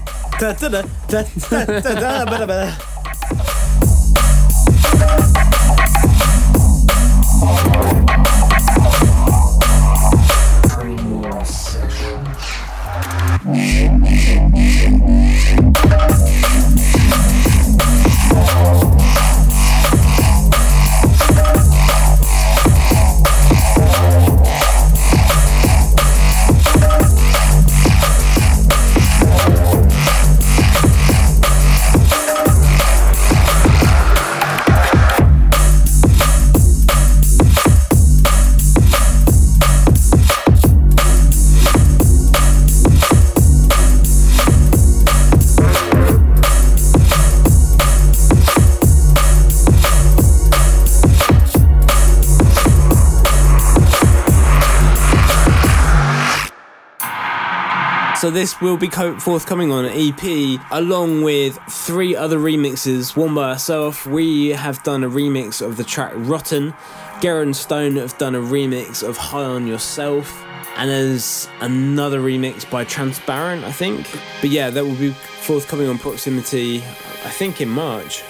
This 58.36 58.60
will 58.60 58.76
be 58.76 58.88
co- 58.88 59.18
forthcoming 59.18 59.72
on 59.72 59.86
an 59.86 59.92
EP 59.94 60.60
along 60.70 61.22
with 61.22 61.58
three 61.70 62.14
other 62.14 62.38
remixes. 62.38 63.16
One 63.16 63.34
by 63.34 63.52
ourselves, 63.52 64.04
we 64.04 64.50
have 64.50 64.82
done 64.82 65.02
a 65.04 65.08
remix 65.08 65.64
of 65.64 65.78
the 65.78 65.84
track 65.84 66.12
Rotten. 66.14 66.74
Gerra 67.22 67.54
& 67.54 67.56
Stone 67.56 67.96
have 67.96 68.18
done 68.18 68.34
a 68.34 68.40
remix 68.40 69.02
of 69.02 69.16
High 69.16 69.42
on 69.42 69.66
Yourself. 69.66 70.44
And 70.76 70.90
there's 70.90 71.48
another 71.62 72.20
remix 72.20 72.70
by 72.70 72.84
Transparent, 72.84 73.64
I 73.64 73.72
think. 73.72 74.06
But 74.42 74.50
yeah, 74.50 74.68
that 74.68 74.84
will 74.84 74.96
be 74.96 75.12
forthcoming 75.12 75.88
on 75.88 75.96
Proximity, 75.96 76.80
I 77.24 77.30
think 77.30 77.62
in 77.62 77.70
March. 77.70 78.22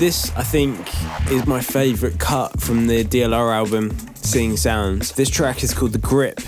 This, 0.00 0.34
I 0.34 0.42
think, 0.42 0.80
is 1.30 1.46
my 1.46 1.60
favourite 1.60 2.18
cut 2.18 2.58
from 2.58 2.86
the 2.86 3.04
DLR 3.04 3.54
album, 3.54 3.94
Seeing 4.14 4.56
Sounds. 4.56 5.12
This 5.12 5.28
track 5.28 5.62
is 5.62 5.74
called 5.74 5.92
The 5.92 5.98
Grip, 5.98 6.40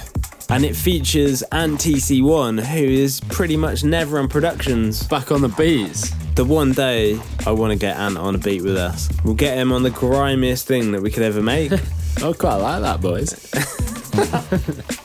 and 0.49 0.65
it 0.65 0.75
features 0.75 1.43
Ant 1.53 1.79
TC1, 1.79 2.65
who 2.65 2.85
is 2.85 3.21
pretty 3.21 3.59
much 3.59 3.85
never 3.85 4.19
on 4.19 4.29
productions. 4.29 5.07
Back 5.07 5.31
on 5.31 5.43
the 5.43 5.49
beats. 5.49 6.13
The 6.35 6.47
one 6.47 6.73
day 6.73 7.21
I 7.47 7.53
want 7.53 7.73
to 7.73 7.79
get 7.79 7.99
Ant 7.99 8.17
on 8.17 8.35
a 8.37 8.39
beat 8.39 8.63
with 8.63 8.79
us. 8.79 9.11
We'll 9.23 9.35
get 9.35 9.59
him 9.59 9.71
on 9.71 9.83
the 9.83 9.91
grimiest 9.91 10.67
thing 10.67 10.93
that 10.93 11.03
we 11.03 11.11
could 11.11 11.23
ever 11.23 11.43
make. 11.43 11.73
I 12.23 12.33
quite 12.33 12.57
like 12.57 12.81
that, 12.81 13.03
boys. 13.03 13.33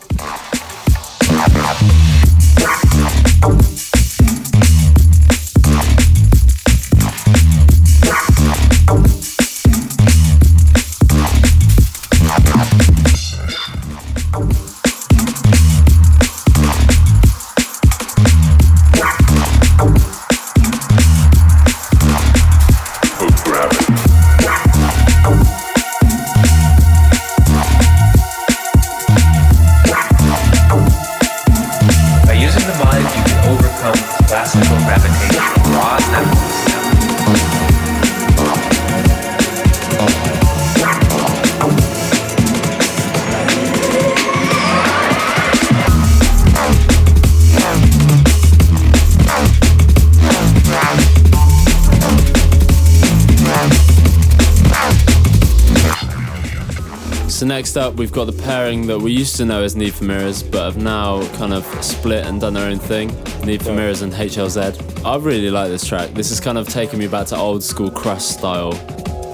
next 57.58 57.76
up, 57.76 57.96
we've 57.96 58.12
got 58.12 58.26
the 58.26 58.44
pairing 58.44 58.86
that 58.86 59.00
we 59.00 59.12
used 59.12 59.36
to 59.36 59.44
know 59.44 59.64
as 59.64 59.76
Need 59.76 59.92
for 59.96 60.04
Mirrors, 60.04 60.44
but 60.44 60.64
have 60.64 60.78
now 60.78 61.28
kind 61.38 61.56
of 61.56 61.66
split 61.84 62.24
and 62.24 62.40
done 62.40 62.54
their 62.54 62.70
own 62.70 62.78
thing. 62.78 63.08
Need 63.44 63.64
for 63.64 63.74
Mirrors 63.74 64.04
and 64.04 64.14
HLZ. 64.14 65.04
I 65.04 65.18
really 65.18 65.50
like 65.50 65.70
this 65.70 65.84
track. 65.84 66.12
This 66.12 66.30
is 66.30 66.40
kind 66.40 66.60
of 66.60 66.70
taking 66.70 67.00
me 67.00 67.08
back 67.08 67.26
to 67.28 67.36
old 67.36 67.64
school 67.64 67.90
crush 67.90 68.24
style. 68.24 68.74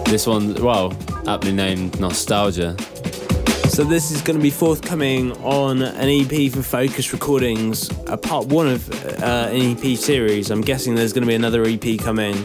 This 0.05 0.25
one, 0.25 0.53
well, 0.63 0.95
aptly 1.27 1.51
named 1.51 1.99
Nostalgia. 1.99 2.77
So 3.67 3.83
this 3.83 4.09
is 4.09 4.21
going 4.21 4.37
to 4.37 4.43
be 4.43 4.51
forthcoming 4.51 5.33
on 5.43 5.81
an 5.81 6.07
EP 6.07 6.49
for 6.49 6.61
Focus 6.61 7.11
Recordings, 7.11 7.89
a 8.07 8.15
part 8.15 8.45
one 8.45 8.69
of 8.69 8.89
uh, 9.21 9.49
an 9.51 9.75
EP 9.75 9.97
series. 9.97 10.49
I'm 10.49 10.61
guessing 10.61 10.95
there's 10.95 11.11
going 11.11 11.23
to 11.23 11.27
be 11.27 11.35
another 11.35 11.65
EP 11.65 11.99
coming. 11.99 12.35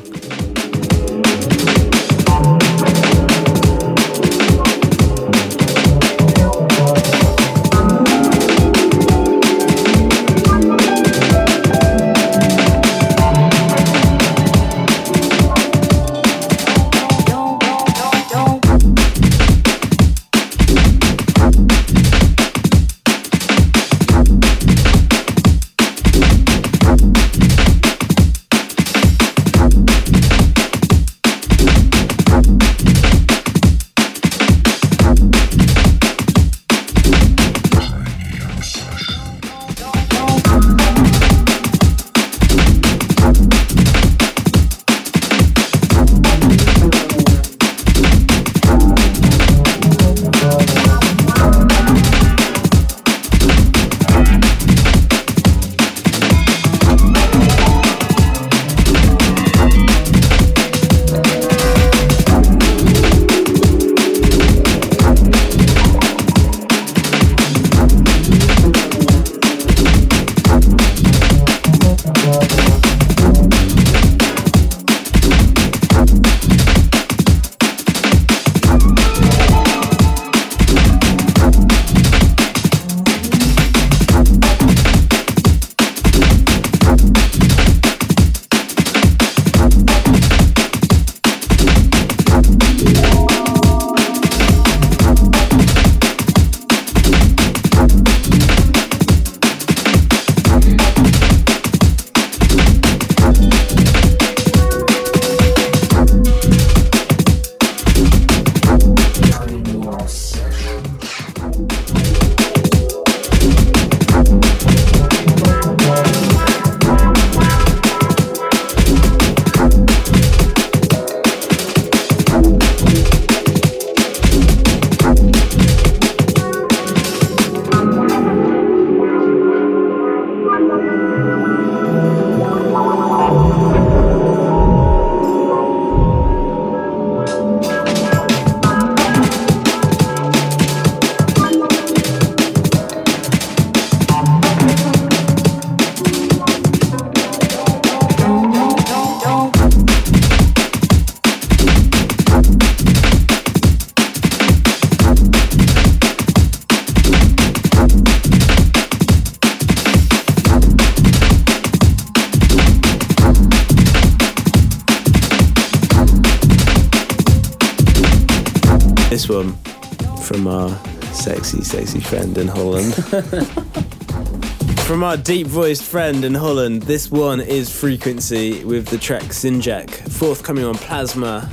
Friend 171.87 172.37
in 172.37 172.49
Holland. 172.49 172.93
from 174.81 175.05
our 175.05 175.17
deep 175.17 175.47
voiced 175.47 175.85
friend 175.85 176.25
in 176.25 176.35
Holland, 176.35 176.83
this 176.83 177.09
one 177.09 177.41
is 177.41 177.71
Frequency 177.71 178.65
with 178.65 178.89
the 178.89 178.99
track 178.99 179.23
Sinjak, 179.23 179.91
forthcoming 180.11 180.65
on 180.65 180.75
Plasma, 180.75 181.49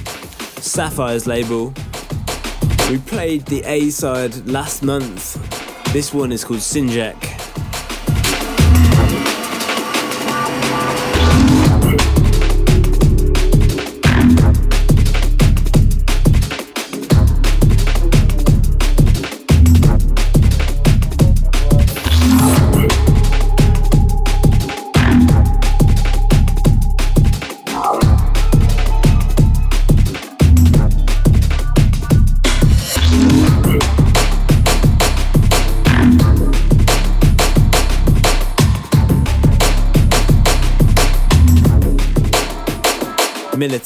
Sapphire's 0.57 1.27
label. 1.27 1.73
We 2.89 2.97
played 2.97 3.45
the 3.45 3.61
A 3.65 3.91
side 3.91 4.47
last 4.47 4.81
month. 4.81 5.35
This 5.93 6.11
one 6.11 6.31
is 6.31 6.43
called 6.43 6.61
Sinjak. 6.61 7.24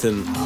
Captain. 0.02 0.39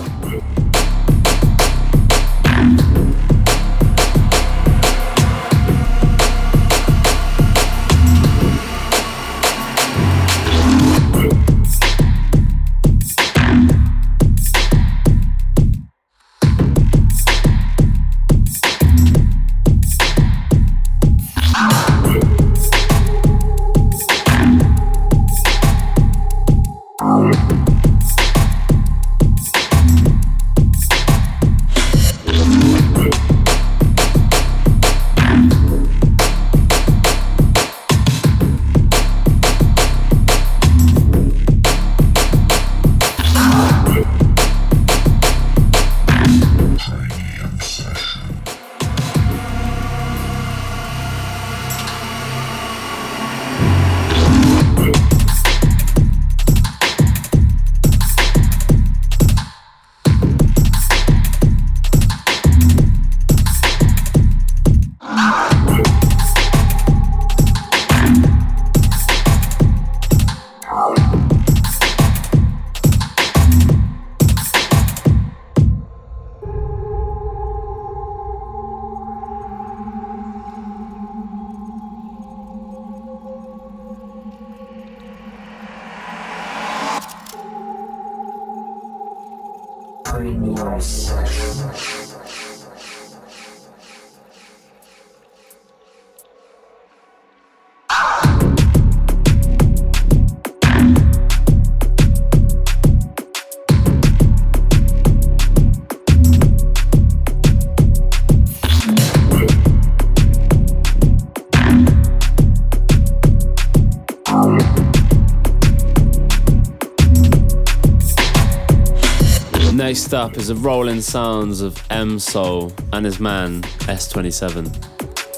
Next 119.93 120.11
up 120.11 120.37
is 120.37 120.47
the 120.47 120.55
rolling 120.55 121.01
sounds 121.01 121.61
of 121.61 121.77
M 121.91 122.17
Soul 122.17 122.73
and 122.93 123.05
his 123.05 123.19
man 123.19 123.61
S27. 123.81 124.65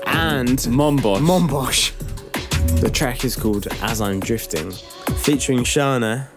And 0.06 0.57
Mombosh. 0.60 1.19
Mombosh. 1.19 2.80
The 2.80 2.90
track 2.90 3.26
is 3.26 3.36
called 3.36 3.68
As 3.82 3.99
I'm 3.99 4.22
Drifting, 4.22 4.72
featuring 5.18 5.65
Shana. 5.65 6.30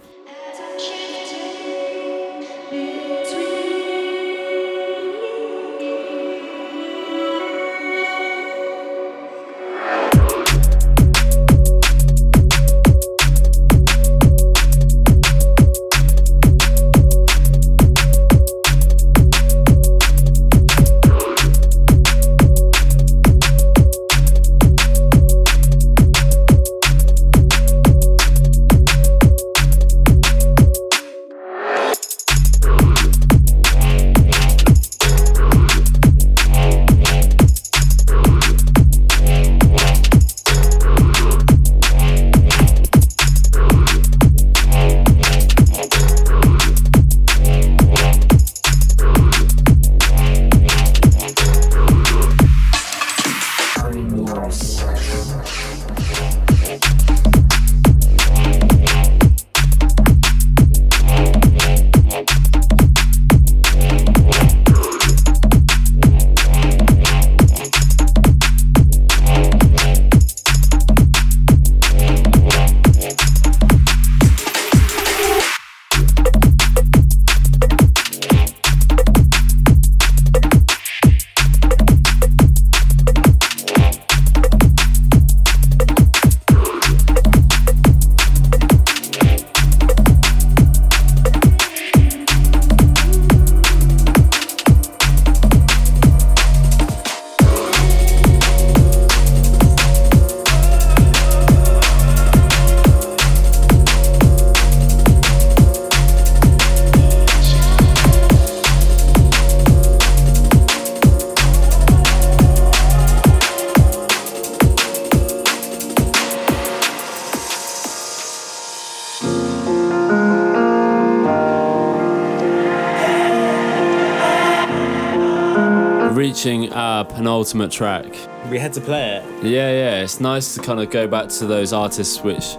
Reaching 127.19 127.27
our 127.27 127.35
penultimate 127.35 127.73
track. 127.73 128.07
We 128.49 128.59
had 128.61 128.73
to 128.75 128.81
play 128.81 129.17
it. 129.17 129.45
Yeah, 129.45 129.71
yeah, 129.73 130.03
it's 130.03 130.21
nice 130.21 130.55
to 130.55 130.63
kind 130.63 130.79
of 130.79 130.89
go 130.91 131.09
back 131.09 131.29
to 131.29 131.47
those 131.47 131.73
artists 131.73 132.23
which 132.23 132.57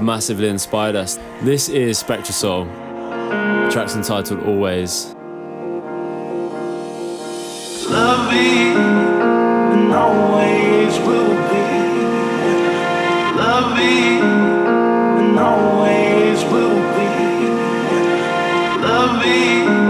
massively 0.00 0.48
inspired 0.48 0.96
us. 0.96 1.20
This 1.42 1.68
is 1.68 2.02
SpectraSoul. 2.02 2.66
Track's 3.70 3.94
entitled 3.94 4.42
Always. 4.44 5.14
Love 7.88 8.32
me 8.32 8.72
and 9.72 9.92
always 9.92 10.98
will 11.06 11.36
be. 11.50 11.62
Love 13.38 13.76
me 13.76 14.20
and 15.20 15.38
always 15.38 16.42
will 16.50 16.80
be. 16.96 17.06
Love 18.82 19.24
me 19.24 19.81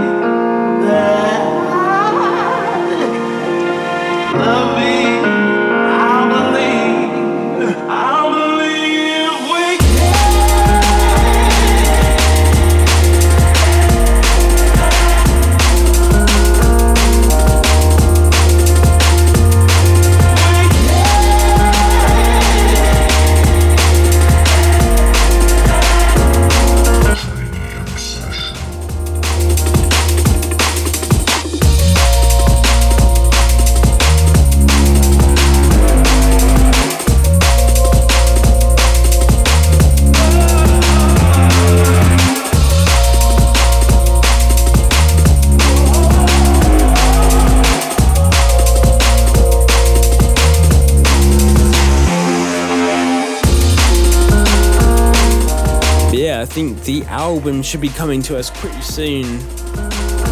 the 56.83 57.03
album 57.07 57.61
should 57.61 57.81
be 57.81 57.89
coming 57.89 58.21
to 58.23 58.37
us 58.37 58.49
pretty 58.49 58.81
soon. 58.81 59.25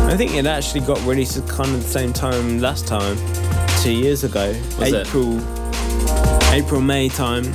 I 0.09 0.17
think 0.17 0.33
it 0.33 0.45
actually 0.45 0.81
got 0.81 0.99
released 1.05 1.37
at 1.37 1.47
kind 1.47 1.69
of 1.73 1.81
the 1.83 1.89
same 1.89 2.11
time 2.11 2.59
last 2.59 2.87
time, 2.87 3.17
two 3.81 3.93
years 3.93 4.23
ago, 4.23 4.49
Was 4.77 4.91
it? 4.91 5.07
April, 5.07 5.39
April 6.51 6.81
May 6.81 7.07
time. 7.09 7.53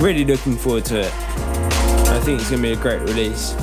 Really 0.00 0.24
looking 0.24 0.56
forward 0.56 0.86
to 0.86 1.00
it. 1.00 1.12
I 1.12 2.20
think 2.20 2.40
it's 2.40 2.50
gonna 2.50 2.62
be 2.62 2.72
a 2.72 2.76
great 2.76 3.00
release. 3.02 3.54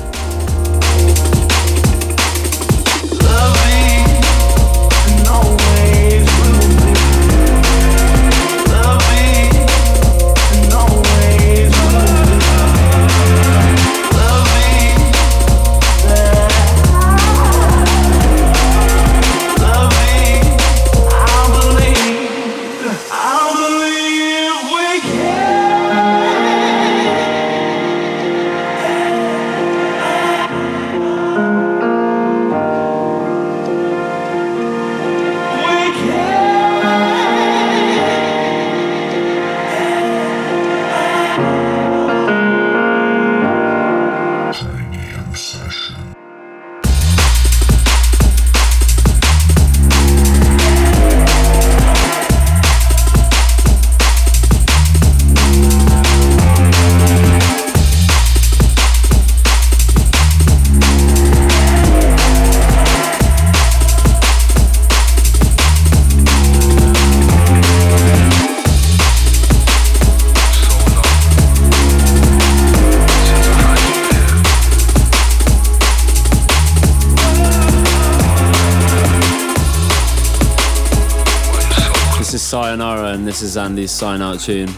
Andy's 83.78 83.92
sign 83.92 84.20
out 84.20 84.40
tune. 84.40 84.68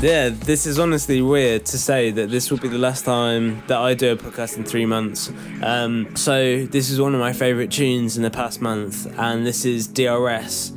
Yeah, 0.00 0.28
this 0.28 0.66
is 0.66 0.78
honestly 0.78 1.20
weird 1.20 1.66
to 1.66 1.78
say 1.78 2.12
that 2.12 2.30
this 2.30 2.48
will 2.48 2.58
be 2.58 2.68
the 2.68 2.78
last 2.78 3.04
time 3.04 3.60
that 3.66 3.76
I 3.76 3.94
do 3.94 4.12
a 4.12 4.16
podcast 4.16 4.56
in 4.56 4.62
three 4.62 4.86
months. 4.86 5.32
Um, 5.64 6.14
so 6.14 6.64
this 6.66 6.90
is 6.90 7.00
one 7.00 7.12
of 7.12 7.18
my 7.18 7.32
favourite 7.32 7.72
tunes 7.72 8.16
in 8.16 8.22
the 8.22 8.30
past 8.30 8.60
month, 8.60 9.12
and 9.18 9.44
this 9.44 9.64
is 9.64 9.88
DRS 9.88 10.70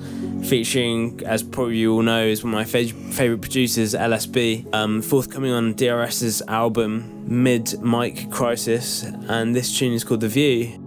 featuring, 0.50 1.22
as 1.28 1.44
probably 1.44 1.78
you 1.78 1.94
all 1.94 2.02
know, 2.02 2.26
is 2.26 2.44
one 2.44 2.56
of 2.56 2.58
my 2.58 2.64
fa- 2.66 2.92
favourite 3.12 3.42
producers, 3.42 3.94
LSB. 3.94 4.74
Um, 4.74 5.04
forthcoming 5.04 5.52
on 5.52 5.76
DRS's 5.76 6.42
album 6.48 7.44
Mid 7.44 7.80
Mic 7.84 8.32
Crisis, 8.32 9.04
and 9.04 9.56
this 9.56 9.78
tune 9.78 9.94
is 9.94 10.04
called 10.04 10.22
The 10.22 10.28
View. 10.28 10.85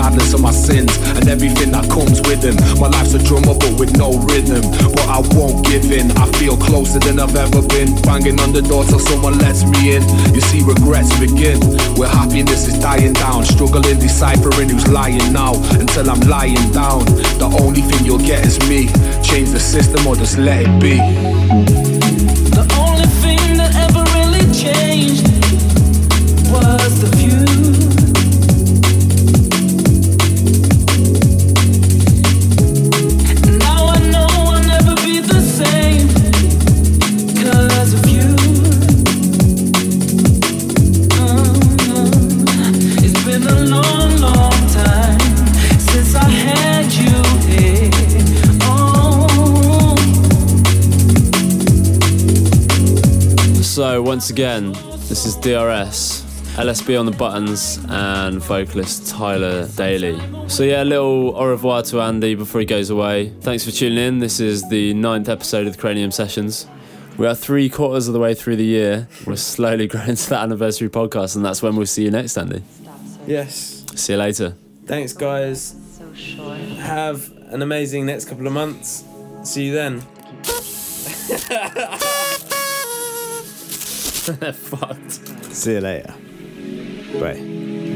Regardless 0.00 0.32
of 0.32 0.40
my 0.40 0.50
sins 0.50 0.96
and 1.16 1.28
everything 1.28 1.70
that 1.70 1.84
comes 1.90 2.22
with 2.22 2.40
them. 2.40 2.56
My 2.80 2.88
life's 2.88 3.12
a 3.12 3.22
drummer, 3.22 3.52
but 3.52 3.78
with 3.78 3.96
no 3.98 4.16
rhythm. 4.32 4.64
But 4.96 5.04
I 5.04 5.20
won't 5.36 5.64
give 5.66 5.92
in. 5.92 6.10
I 6.16 6.24
feel 6.40 6.56
closer 6.56 6.98
than 6.98 7.20
I've 7.20 7.36
ever 7.36 7.60
been. 7.60 7.92
Banging 8.00 8.40
on 8.40 8.52
the 8.52 8.62
door 8.62 8.84
till 8.84 8.98
someone 8.98 9.36
lets 9.38 9.62
me 9.64 9.96
in. 9.96 10.02
You 10.32 10.40
see, 10.40 10.64
regrets 10.64 11.12
begin. 11.20 11.60
Where 12.00 12.08
happiness 12.08 12.66
is 12.66 12.78
dying 12.78 13.12
down. 13.12 13.44
Struggling, 13.44 13.98
deciphering 13.98 14.70
who's 14.70 14.88
lying 14.88 15.32
now. 15.34 15.52
Until 15.76 16.08
I'm 16.08 16.20
lying 16.20 16.72
down. 16.72 17.04
The 17.36 17.52
only 17.60 17.82
thing 17.82 18.06
you'll 18.06 18.24
get 18.24 18.46
is 18.46 18.58
me. 18.70 18.88
Change 19.20 19.50
the 19.50 19.60
system 19.60 20.06
or 20.06 20.16
just 20.16 20.38
let 20.38 20.64
it 20.64 20.80
be. 20.80 21.89
Once 54.30 54.38
again, 54.38 54.72
this 55.08 55.26
is 55.26 55.34
DRS, 55.34 56.22
LSB 56.54 56.96
on 56.96 57.04
the 57.04 57.10
buttons, 57.10 57.84
and 57.88 58.40
vocalist 58.40 59.08
Tyler 59.08 59.66
Daley. 59.74 60.20
So, 60.48 60.62
yeah, 60.62 60.84
a 60.84 60.84
little 60.84 61.36
au 61.36 61.46
revoir 61.46 61.82
to 61.82 62.00
Andy 62.00 62.36
before 62.36 62.60
he 62.60 62.64
goes 62.64 62.90
away. 62.90 63.30
Thanks 63.40 63.64
for 63.64 63.72
tuning 63.72 63.98
in. 63.98 64.18
This 64.20 64.38
is 64.38 64.68
the 64.68 64.94
ninth 64.94 65.28
episode 65.28 65.66
of 65.66 65.72
the 65.74 65.80
Cranium 65.80 66.12
Sessions. 66.12 66.68
We 67.18 67.26
are 67.26 67.34
three 67.34 67.68
quarters 67.68 68.06
of 68.06 68.14
the 68.14 68.20
way 68.20 68.34
through 68.34 68.54
the 68.54 68.64
year. 68.64 69.08
We're 69.26 69.34
slowly 69.34 69.86
growing 69.88 70.14
to 70.14 70.30
that 70.30 70.44
anniversary 70.44 70.90
podcast, 70.90 71.34
and 71.34 71.44
that's 71.44 71.60
when 71.60 71.74
we'll 71.74 71.86
see 71.86 72.04
you 72.04 72.12
next, 72.12 72.38
Andy. 72.38 72.62
Yes. 73.26 73.84
See 73.96 74.12
you 74.12 74.18
later. 74.20 74.54
Thanks, 74.86 75.12
guys. 75.12 75.74
Have 76.78 77.32
an 77.48 77.62
amazing 77.62 78.06
next 78.06 78.26
couple 78.26 78.46
of 78.46 78.52
months. 78.52 79.02
See 79.42 79.66
you 79.66 79.72
then. 79.72 80.04
Fucked. 84.52 85.12
See 85.54 85.72
you 85.72 85.80
later. 85.80 86.14
Bye. 87.18 87.40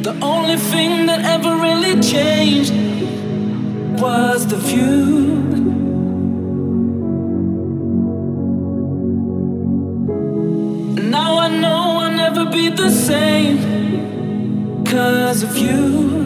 The 0.02 0.18
only 0.22 0.56
thing 0.56 1.05
that 1.05 1.20
ever 1.20 1.55
really 1.56 2.01
changed 2.01 2.72
was 4.01 4.46
the 4.46 4.56
view. 4.56 5.34
Now 11.10 11.38
I 11.40 11.48
know 11.48 11.98
I'll 12.01 12.10
never 12.10 12.46
be 12.46 12.70
the 12.70 12.90
same 12.90 14.82
because 14.82 15.42
of 15.42 15.59
you. 15.59 16.24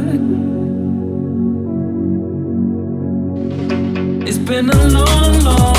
It's 4.28 4.38
been 4.38 4.70
a 4.70 4.88
long, 4.90 5.40
long 5.40 5.78